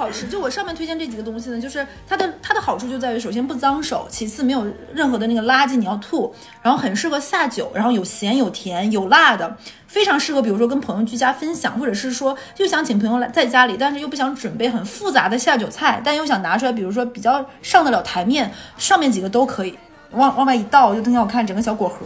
[0.00, 9.54] 好吃，就我上面推荐这几个东西呢，就是它的它的好处就在于，首先不脏手，其次没有任何的那个垃圾你要吐，然后很适合下酒，然后有咸有甜有辣的，
[9.86, 19.78] 非常适合，比如说跟朋友居家分享，或者是说又想请朋友来在家里，但是又不想准备很复杂的下酒菜，但又想拿出来，比如说比较上得了台面，上面几个都可以，
[20.12, 21.96] 往往外一倒就挺好看，整个小果盒，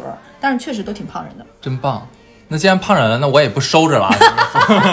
[0.41, 2.05] 但是确实都挺胖人的，真棒。
[2.55, 4.09] 那既然胖人了，那我也不收着了。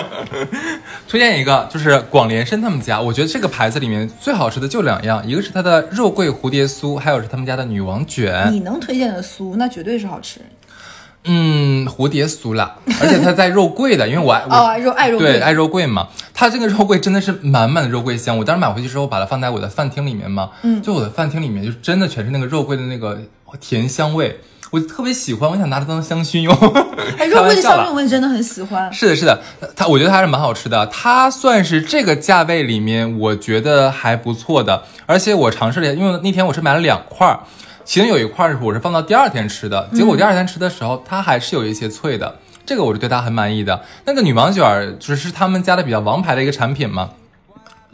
[1.07, 8.51] 推荐一个，就是广联参他们家，我觉得这个牌子里面最好吃的就两样，一个是它的肉桂蝴蝶酥，还有是他们家的女王卷。
[8.51, 10.41] 你能推荐的酥，那绝对是好吃。
[11.25, 18.35] 嗯，蝴蝶酥啦，而且它在肉桂的，因为我爱 哦肉爱肉对爱肉桂嘛，它这个肉桂真的是满满的肉桂香。
[18.35, 23.21] 我当时买回去之后，把它放在我的饭厅里面嘛，嗯，就我的饭厅里面就真的全是那个肉桂的那个
[23.59, 24.39] 甜香味。
[24.71, 26.55] 我特别喜欢，我想拿它当香薰用。
[27.19, 28.91] 哎，肉桂的香薰我也真的很喜欢。
[28.91, 29.41] 是的，是的，
[29.75, 30.87] 它我觉得它还是蛮好吃的。
[30.87, 34.83] 它算是这个价位里面我觉得还不错的。
[35.05, 37.37] 而且我尝试了，因为那天我是买了两块，
[37.83, 42.33] 其中有一块是我是放到第二天吃的，结果第二天吃的时候它还是有一些脆的。
[42.65, 43.81] 这个我是对它很满意的。
[44.05, 47.09] 那个女王卷就是他们家的比较王牌的一个产品嘛，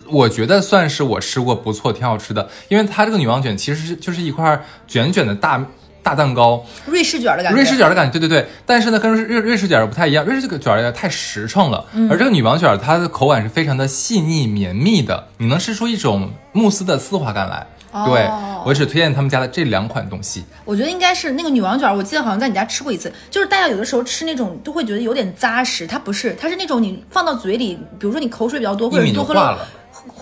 [0.05, 2.47] 我觉得算是我吃过不错、挺好吃的。
[2.67, 5.65] 因为它这个女王卷其实是就是一块卷卷的大。
[6.07, 8.47] 大蛋糕，瑞士卷的感觉，瑞士卷的感觉，对对对。
[8.65, 17.67] 但是呢，跟瑞瑞士卷不太一样，瑞士卷儿太实诚了，而这个女王卷它的口感是非常的细腻绵密的，你能吃出一种慕斯的丝滑感来。
[18.05, 18.29] 对
[18.63, 20.45] 我只推荐他们家的这两款东西。
[20.63, 23.11] 我觉得应该是那个女王卷，我记得好像在你家吃过一次。
[23.29, 29.67] 就是大家有的时候吃那种都会觉得有点扎实，它不是，它是那种你放到嘴里，比如说你口水比较多或者你多喝了。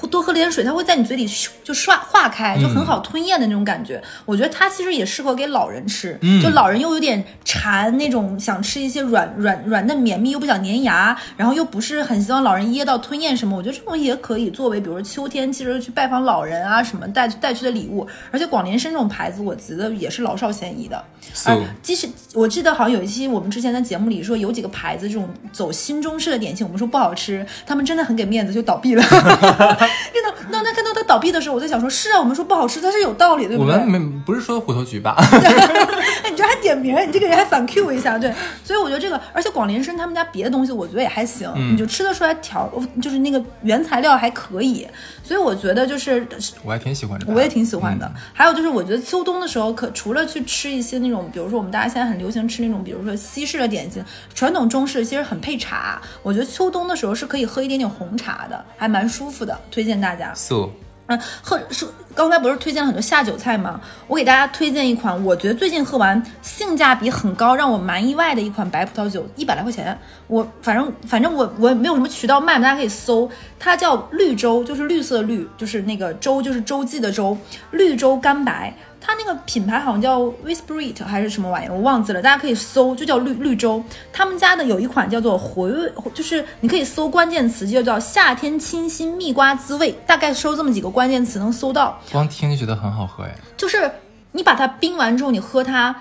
[0.09, 1.27] 多喝点水，它会在你嘴里
[1.63, 4.01] 就刷化开，就很好吞咽的那种感觉。
[4.25, 13.55] 我觉得它其实也适合给老人吃，就老人又有点馋那种，想吃一些软软软嫩绵密又不想粘牙，然后又不是很希望老人噎到吞咽什么。
[13.57, 18.07] 我觉得这种也可以作为，比如说秋天其实去拜访老人啊什么带带去的礼物。
[18.31, 21.03] 而且广联生这种牌子，我觉得也是老少咸宜的。
[21.45, 29.03] 而即使我记得好像有一期我们之前的节目里说有几个牌子这种走新中式的点心，我们说不好吃，他们真的很给面子就倒闭了。
[30.13, 33.73] 真的，那那看到他倒闭的时候，我在想说，是啊，我们说不好吃，它是有道理，对不对？
[33.73, 35.15] 我们没不是说虎头局吧？
[35.19, 38.33] 哎，你这还点名，你这个人还反 Q 一下，对。
[38.63, 44.87] 所以我觉得这个，而且广联生他们家别的东西，我觉得也还行，你就吃得出来调，就是那个原材料还可以。
[45.25, 46.25] 所以我觉得就是，
[46.63, 48.09] 我还挺喜欢的，我也挺喜欢的。
[48.31, 54.03] 还有就是，我觉得秋冬的时候，可除了去吃一些那种，比如说我们大家现在很流行吃那种，比如说西式的点心，
[54.35, 55.99] 传统中式其实很配茶。
[56.21, 60.31] 我觉得秋冬的时候是可以喝一点点红茶的，还蛮舒服的，推荐大家。
[60.35, 60.71] 素。
[61.07, 61.85] 嗯，喝是
[62.15, 63.79] 刚才不是推荐了很多下酒菜吗？
[64.07, 69.97] 我给大家推荐一款，我觉得最近喝完性价比很高，让我蛮意外的一款白葡萄酒，一百来块钱。
[70.27, 73.29] 我反正反正我我没有什么渠道卖，大家可以搜，
[73.59, 77.37] 它叫绿洲，就是绿色绿，就是那个洲，就是洲际的洲，
[77.71, 78.73] 绿洲干白。
[79.05, 83.83] 它那个品牌好像叫 Whisperit 还是什么玩意儿，我忘记了，大家可以搜，就叫绿绿洲。
[84.11, 92.01] 他们家的有一款叫做回味，就是你可以搜关键词，就叫夏天清新蜜瓜滋味，大概搜这么几个关键词能搜到。
[92.11, 93.35] 光听就觉得很好喝哎。
[93.55, 93.91] 就是
[94.31, 95.95] 你把它冰完之后，你喝它。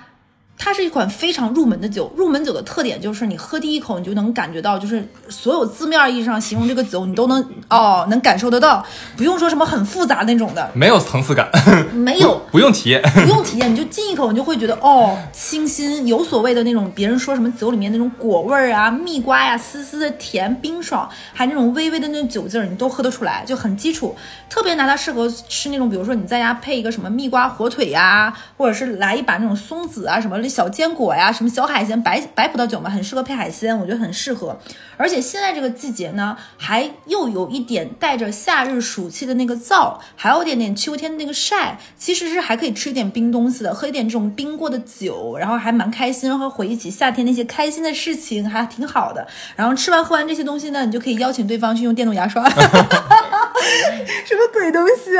[0.56, 8.82] 它是一款非常入门的酒，入门酒的特点就是你喝第一口，你就能感觉到，就是所有字面意义上形容这个酒，你都能哦，能感受得到，
[9.16, 11.50] 不用说什么很复杂那种的，没有层次感，
[11.92, 24.16] 没有， 不用体验，不用体验，你就进一口，你就会觉得哦，清新，有所谓的那种别人说什么酒里面那种果味儿啊，蜜瓜呀，丝丝的甜，冰爽，还那种微微的那种酒劲儿，你都喝得出来，就很基础，
[24.48, 30.40] 特别拿它适合吃那种，比如说你在家配一个什么蜜瓜火腿呀，或者是来一把那种松子啊什么。
[30.48, 34.58] 小坚果呀，什么小海鲜，白白葡萄酒嘛，很适合配海鲜，我觉得很适合。
[34.96, 49.26] 而且现在这个季节呢，还又有一点带着夏日暑气的那个燥，还有点点秋天的那个晒，其实是还可以吃一点冰东西的，喝一点这种冰过的酒，然后还蛮开心，然后回忆起夏天那些开心的事情，还挺好的。
[49.56, 55.10] 然后吃完喝完这些东西呢，你就可以邀请对方去用电动牙刷， 什么鬼东西？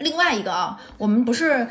[0.00, 1.66] 另外一个啊，我们不是。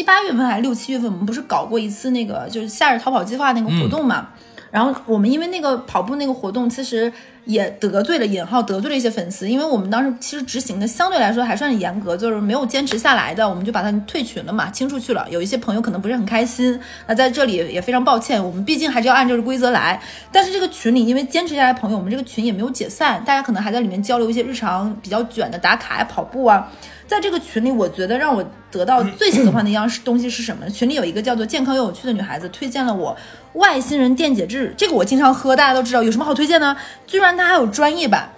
[0.00, 4.28] 七八月份还是六七月份，我们不是搞过一次那个就是夏日逃跑计划那个活动嘛？
[4.70, 7.12] 然后我们因为那个跑步那个活动，其实
[7.44, 15.26] 也得罪了引号得罪了一些粉丝，因为我们当时其实执行的相对来说还算严格，就是没有坚持下来的，我们就把他退群了嘛，清出去了。
[15.28, 20.00] 有一些朋友可能不是很开心，那在这里也非常抱歉，我们毕竟还是要按照规则来。
[20.32, 26.70] 但是这个群里因为坚持下来朋友，我们这个群也没有解散，大家可能还在里面交流一些日常比较卷的打卡呀、跑步啊。
[27.10, 30.70] 在这个群里，我觉得让我得到最喜欢的一样是东西是什么？
[30.70, 33.16] 群里有一个叫做健康又有趣的女孩子推荐了我
[33.54, 36.04] 外星人电解质，这个我经常喝，大家都知道。
[36.04, 36.76] 有什么好推荐呢？
[37.08, 38.30] 居然它还有专业版。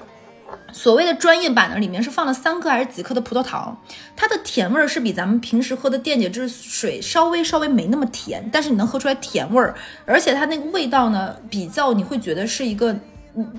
[0.72, 3.78] 所谓的专业版呢，里面是放了三克还是几克的葡萄糖，
[4.16, 9.74] 它的甜味儿是比咱们平时喝的电解质水稍微稍微没那么甜，但是你能喝出来甜味儿，
[10.06, 12.96] 而且它那个味道呢，比较你会觉得是一个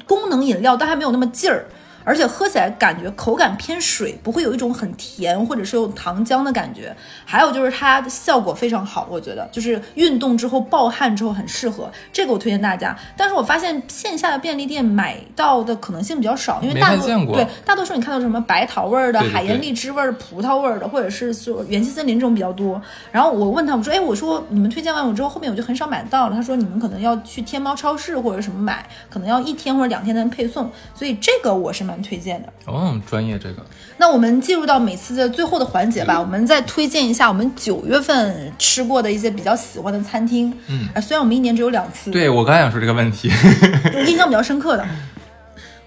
[0.08, 1.68] 功能饮料，但还没有那么劲儿。
[2.04, 6.96] 而且喝起来感觉口感偏水，不会有一种很甜或者是有糖浆的感觉。
[7.26, 11.92] 还有就是它的效果非常好，我觉得就是运动之后暴汗之后很适合。
[12.12, 12.98] 这个我推荐大家。
[13.16, 22.82] 但是我发现线下的便利店买到的可能性比较少，因为大多对大多数你看到什么白桃味儿的、海盐荔枝味儿、葡萄味儿的，或者是说元气森林这种比较多。
[23.12, 26.36] 然后我问他，我说，哎，我说你们推荐完我之后，后面我就很少买到了。
[26.36, 30.70] 他说你们可能要去天猫超市或者什么买，可能要一天或者两天才能配送。
[30.94, 31.93] 所以这个我是蛮。
[32.02, 33.66] 推荐的哦，专业这个。
[33.98, 40.52] 那我们进入到每次的最后的环节吧，我们再推荐一下我们九月份吃过的一些比较喜欢的餐厅。
[40.68, 42.10] 嗯，啊，虽然我们一年只有两次。
[42.10, 43.30] 对我刚想说这个问题，
[44.08, 44.86] 印象比较深刻的。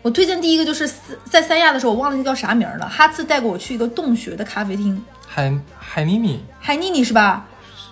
[0.02, 0.88] 我推荐第一个就是
[1.24, 2.88] 在三亚的时候，我忘了那叫啥名了。
[2.88, 7.44] 哈次带过我去一个洞穴的咖啡厅，海海妮妮，海妮妮是吧？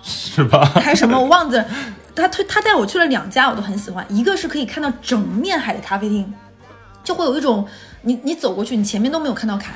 [0.05, 0.65] 是吧？
[0.81, 1.19] 还是什么？
[1.19, 1.67] 我忘记了。
[2.15, 4.07] 他推他带我去了两家，我都很喜欢。
[4.09, 6.33] 一个是可以看到整面海的咖啡厅，
[7.03, 7.67] 就会有一种。
[8.05, 9.73] 你你走过去，你前面都没有看到凯，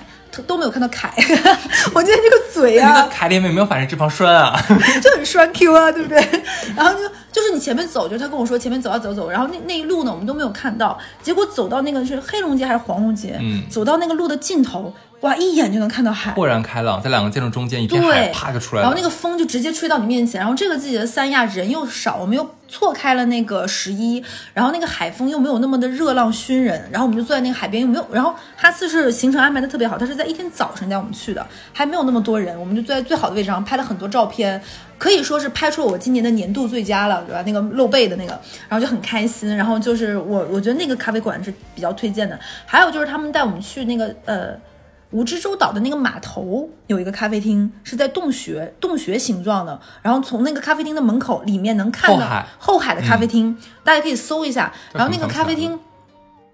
[0.47, 1.13] 都没有看到凯。
[1.95, 4.55] 我今天这个嘴啊，凯里面没有反正脂肪酸啊，
[5.03, 6.19] 就很栓 Q 啊，对不对？
[6.77, 10.99] 然后就就是你前面走，就是他跟我说前面走啊走走，然后那那一路呢，我们都没有看到。
[11.23, 13.39] 结果走到那个是黑龙街还是黄龙街？
[13.41, 18.87] 嗯，走到那个路的尽头，哇，一眼就能看到海，豁然开朗，在两个建筑中间一片海，啪就出来了。
[18.87, 20.39] 然后那个风就直接吹到你面前。
[20.39, 24.23] 然后这个季节的三亚人又少，我们又错开了那个十一，
[24.55, 26.89] 然后那个海风又没有那么的热浪熏人。
[26.93, 28.07] 然后我们就坐在那个海边，又没有。
[28.13, 34.63] 然后哈斯是行程安排的特别好，他是在一天早晨带我们去的，还没有那么多人，我们就坐在最好的位置上拍了很多照片，
[34.99, 37.43] 可以说是拍出了我今年的年度最佳了，对吧？
[37.45, 39.57] 那个露背的那个，然后就很开心。
[39.57, 42.39] 然后就是我，我觉得那个咖啡馆是比较推荐的。
[42.65, 44.68] 还有就是他们带我们去那个呃。
[45.13, 54.71] 蜈支洲岛的那个码头有一个咖啡厅，是在洞穴洞穴形状的，然后从那个咖啡厅的门口里面能看到后海的咖啡厅，大家可以搜一下。
[54.93, 55.79] 然后那个咖啡厅，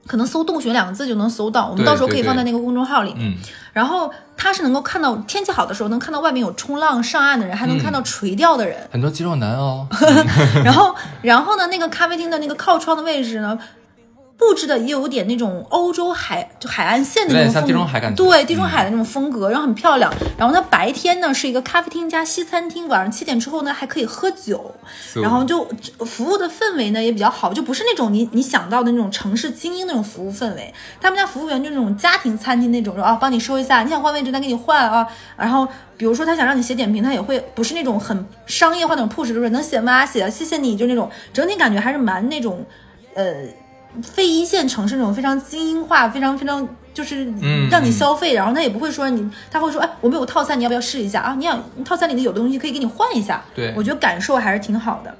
[0.07, 3.37] 可能搜“洞穴”两个字就能搜到，我们到时候可以放在那个公众号里面。
[3.73, 9.85] 然后它是能够看到天气好的时候能看到外面有冲浪上岸的人，还能看到垂钓的人，很多肌肉男哦。
[10.65, 13.59] 然后然后呢，那个咖啡厅的那个靠窗的位置呢？
[14.47, 17.69] 布置的也有点那种欧洲海就海岸线的那种风格，
[18.15, 20.13] 对地中海的那种风格，然后很漂亮。
[20.37, 24.75] 然后它白天呢是一个咖啡厅加西餐厅，晚上七点之后呢还可以喝酒，
[25.15, 25.67] 然后就
[26.05, 30.73] 服务的氛围呢也比较好，就不是那种你你想到的那种城市精英那种服务氛围。
[31.01, 35.07] 他们家服务员就那种家庭餐厅那种，说啊帮你收一下，你想换位置再给你换啊。
[35.39, 35.67] 然后
[35.97, 40.05] 比如说他想让你写点评，他也会不是那种很商业化那种 push，就是能写吗？
[40.05, 42.65] 写，谢谢你，就那种整体感觉还是蛮那种
[43.15, 43.25] 呃。
[44.03, 47.25] 非一线城市那种非常精英化、非常非常就是
[47.71, 51.35] 让你消费，然后他也不会说你，他会说，哎，我们有套餐，你要不要试一下啊？
[51.37, 53.45] 你想套餐里的有的东西可以给你换一下。
[53.55, 55.15] 对，我觉得感受还是挺好的。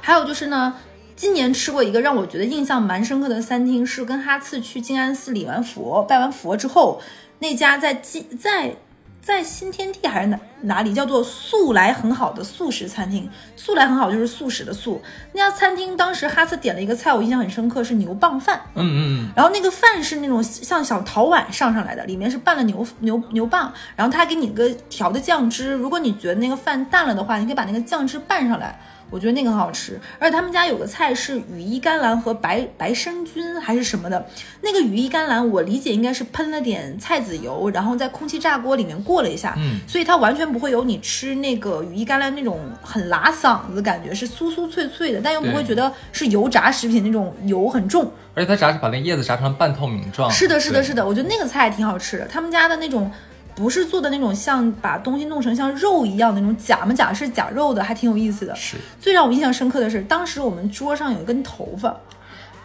[0.00, 0.74] 还有就是呢，
[1.16, 7.00] 今年吃过一个让我觉得印象蛮深刻的餐厅，是跟哈次去静安寺礼完佛、拜完佛之后，
[7.40, 8.76] 那家在静在。
[9.22, 13.30] 在新天地还是哪哪里叫做素来很好的素食餐厅？
[13.54, 15.00] 素来很好就是素食的素。
[15.32, 18.60] 那家餐厅当时哈斯点了一个菜，我印象很深刻，是牛蒡饭。
[18.74, 19.32] 嗯嗯嗯。
[19.36, 25.72] 然后那个饭是那种像小陶碗上上来的，里面是拌了牛牛牛蒡，然后他还给你个调的酱汁。
[25.72, 28.80] 如果你觉得那个饭淡了的话，你可以把那个酱汁拌上来。
[29.10, 34.24] 我觉得那个很好吃，而且他们家有个菜是羽衣甘蓝和白白参菌还是什么的。
[34.62, 48.10] 那个羽衣甘蓝，我理解应该是喷了点菜籽油，然后在空气炸锅里面过了一下，嗯，所以它完全不会有你吃那个羽衣甘蓝那种很拉嗓子的感觉，是酥酥脆脆的，但又不会觉得是油炸食品那种油很重。
[48.34, 50.30] 而且它炸是把那叶子炸成半透明状。
[50.30, 52.28] 是的，是的，是的，我觉得那个菜挺好吃的。
[52.28, 53.10] 他们家的那种。
[53.54, 58.54] 不是做的那种像把东西弄成像肉一样的那种假模假是假肉的，还挺有意思的。
[58.54, 61.94] 是最让我印象深刻的是，当时我们桌上有一根头发。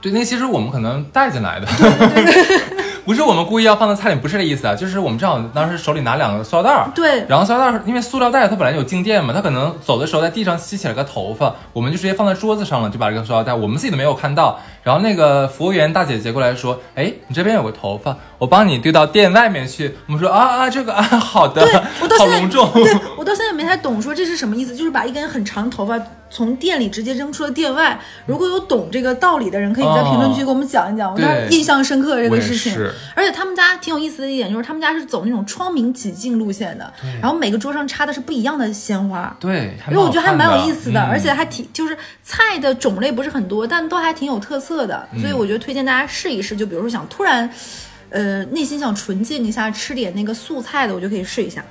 [0.02, 1.66] 对，那其实我们可能带进来的，
[3.06, 19.96] 不是我们故意要放在菜里，不是这意思啊，就是我们正好当时手里拿两个塑料袋儿，对，然后塑料袋儿因为塑料袋它本来有静电嘛，它可能走的时候在地上吸起了个头发，我们就直接放在桌子上了，就把这个塑料袋我们自己都没有看到，然后那个服务员大姐姐过来说，哎，你这边有个头发，我帮你丢到店外面去。
[20.08, 21.64] 我们说啊啊，这个啊，好的，
[22.18, 22.68] 好隆重，
[23.66, 26.00] 太懂，说这是什么意思，就是把一根很长头发。
[26.28, 27.98] 从店里直接扔出了店外。
[28.26, 31.14] 如果有懂这个道理的人，可以在评论区给我们讲一讲。
[31.14, 32.76] 我当时印象深刻这个事情。
[33.16, 36.94] 而且他们家挺有意思的一点就是，他们家是走那种窗明几净路线的。
[37.22, 39.34] 然后每个桌上插的是不一样的鲜花。
[39.40, 39.78] 对。
[39.90, 45.08] 因为我觉得还蛮有意思的，而且还挺就是菜的种类不是很多，但都还挺有特色的。
[45.22, 46.58] 所以我觉得推荐大家试一试。
[46.58, 47.50] 就比如说想突然，
[48.10, 51.64] 呃，内心想纯净一下，吃点那个素菜的，我就可以试一下。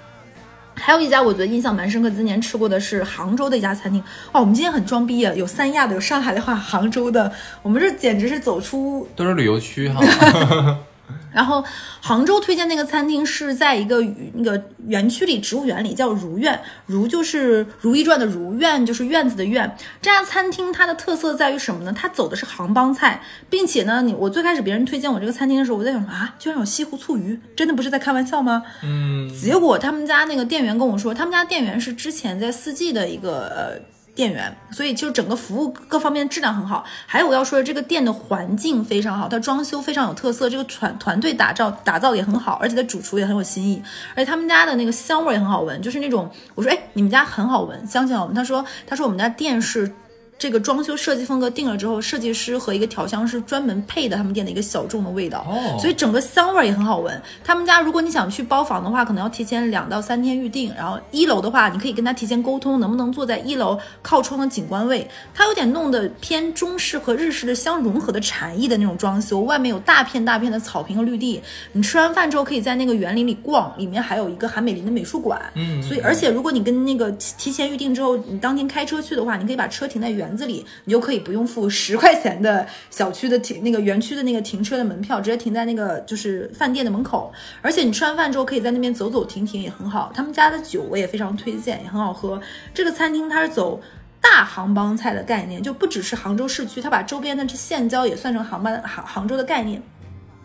[0.75, 4.03] 还有一家我觉得印象蛮深刻，今年吃过的是杭州的一家餐厅。
[4.33, 10.01] 哇，我们今天很装逼啊，有三亚的，有上海的，话杭州的，我们这简直是走出都是旅游区哈。
[11.32, 11.64] 然后
[12.00, 14.00] 杭州推荐那个餐厅是在一个
[14.34, 19.76] 那个园区里，植物园里叫如苑，如就是《如懿传》的如，苑就是院子的院。
[20.00, 21.92] 这家餐厅它的特色在于什么呢？
[21.92, 28.62] 它走的是杭帮菜，并且呢，你我最开始别人推荐我这个餐厅的时候，我在想啊，居然有西湖醋鱼，真的不是在开玩笑吗？
[28.82, 29.28] 嗯。
[29.28, 33.93] 结果他们家那个店员跟我说，他们家店员是之前在四季的一个呃。
[34.14, 36.84] 店员，所以就整个服务各方面质量很好。
[37.06, 43.82] 还有我要说的，这个店的环境非常好，它装修非常有特色，这个团团队打造打造也很好，而且它主厨也很有新意，
[44.14, 48.34] 而且他们家的那个香味也很好闻，就是那种我说哎，你们家很好闻，香气好闻。
[48.34, 49.92] 他说他说我们家店是。
[50.37, 55.47] 这个装修设计风格定了之后，设计师和一个调香师专门配的他们店的一个小众的味道，
[55.80, 57.22] 所以整个香味也很好闻。
[57.43, 60.70] 他们家如果你想去包房的话，可能要提前两到三天预定。
[60.76, 65.09] 然后一楼的话，你可以跟他提前沟通，能不能坐在一楼靠窗的景观位。
[65.32, 71.41] 它有点弄得偏中式和日式的相融合的禅意的那种装修，外面有大片大片的草坪和绿地。
[71.72, 75.41] 你吃完饭之后可以在那个园林里逛，里面还有一个韩美林的美术馆。
[75.55, 80.34] 嗯，所以而且如果你跟那个提前预定之后，你当天开车去的话，你可以把车停在园。
[80.37, 87.32] 子里，你就可以不用付十块钱的小区的停那个园区的那个停车的门票，直接停在那个就是饭店的门口。
[87.62, 90.11] 而且你吃完饭之后，可以在那边走走停停，也很好。
[90.14, 92.41] 他们家的酒我也非常推荐，也很好喝。
[92.72, 93.80] 这个餐厅它是走
[94.20, 99.82] 大杭帮菜的概念，就不只是杭州市区，它把周边的这县郊也算成杭帮杭杭州的概念。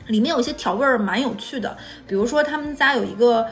[0.08, 1.78] 里面有一些调味儿蛮有趣的，
[2.08, 3.46] 比如说他们家有一个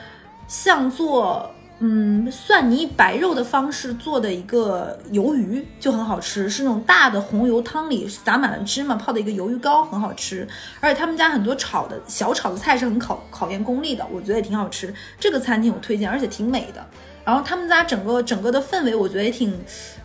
[0.48, 10.48] 像做嗯蒜泥白肉的方式做的一个鱿鱼，就很好吃，是那种大的红油汤里撒满了芝麻泡的一个鱿鱼糕，很好吃。
[10.80, 14.92] 而且他们家很多炒的小炒的菜是很考考验功力的，我觉得也挺好吃。
[15.20, 16.84] 这个餐厅我推荐，而且挺美的。
[17.24, 19.54] 然后他们家整个整个的氛围，我觉得也挺，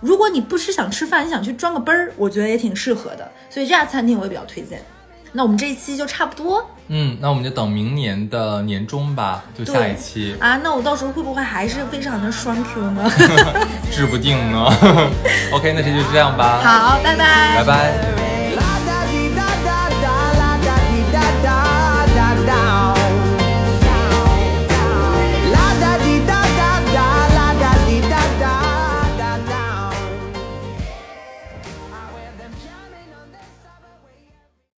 [0.00, 3.30] 如果你不是想吃饭，你想去装个杯儿，我觉得也挺适合的。
[3.48, 4.84] 所以这家餐厅我也比较推荐。
[5.32, 10.56] 那我们这一期就差不多，嗯，那我们就等明年的年终吧，就下一期啊。
[10.62, 13.10] 那我到时候会不会还是非常的双 Q 呢？
[13.90, 14.66] 指不定呢。
[15.52, 16.60] OK，那这就这样吧。
[16.62, 18.31] 好，拜拜，拜拜。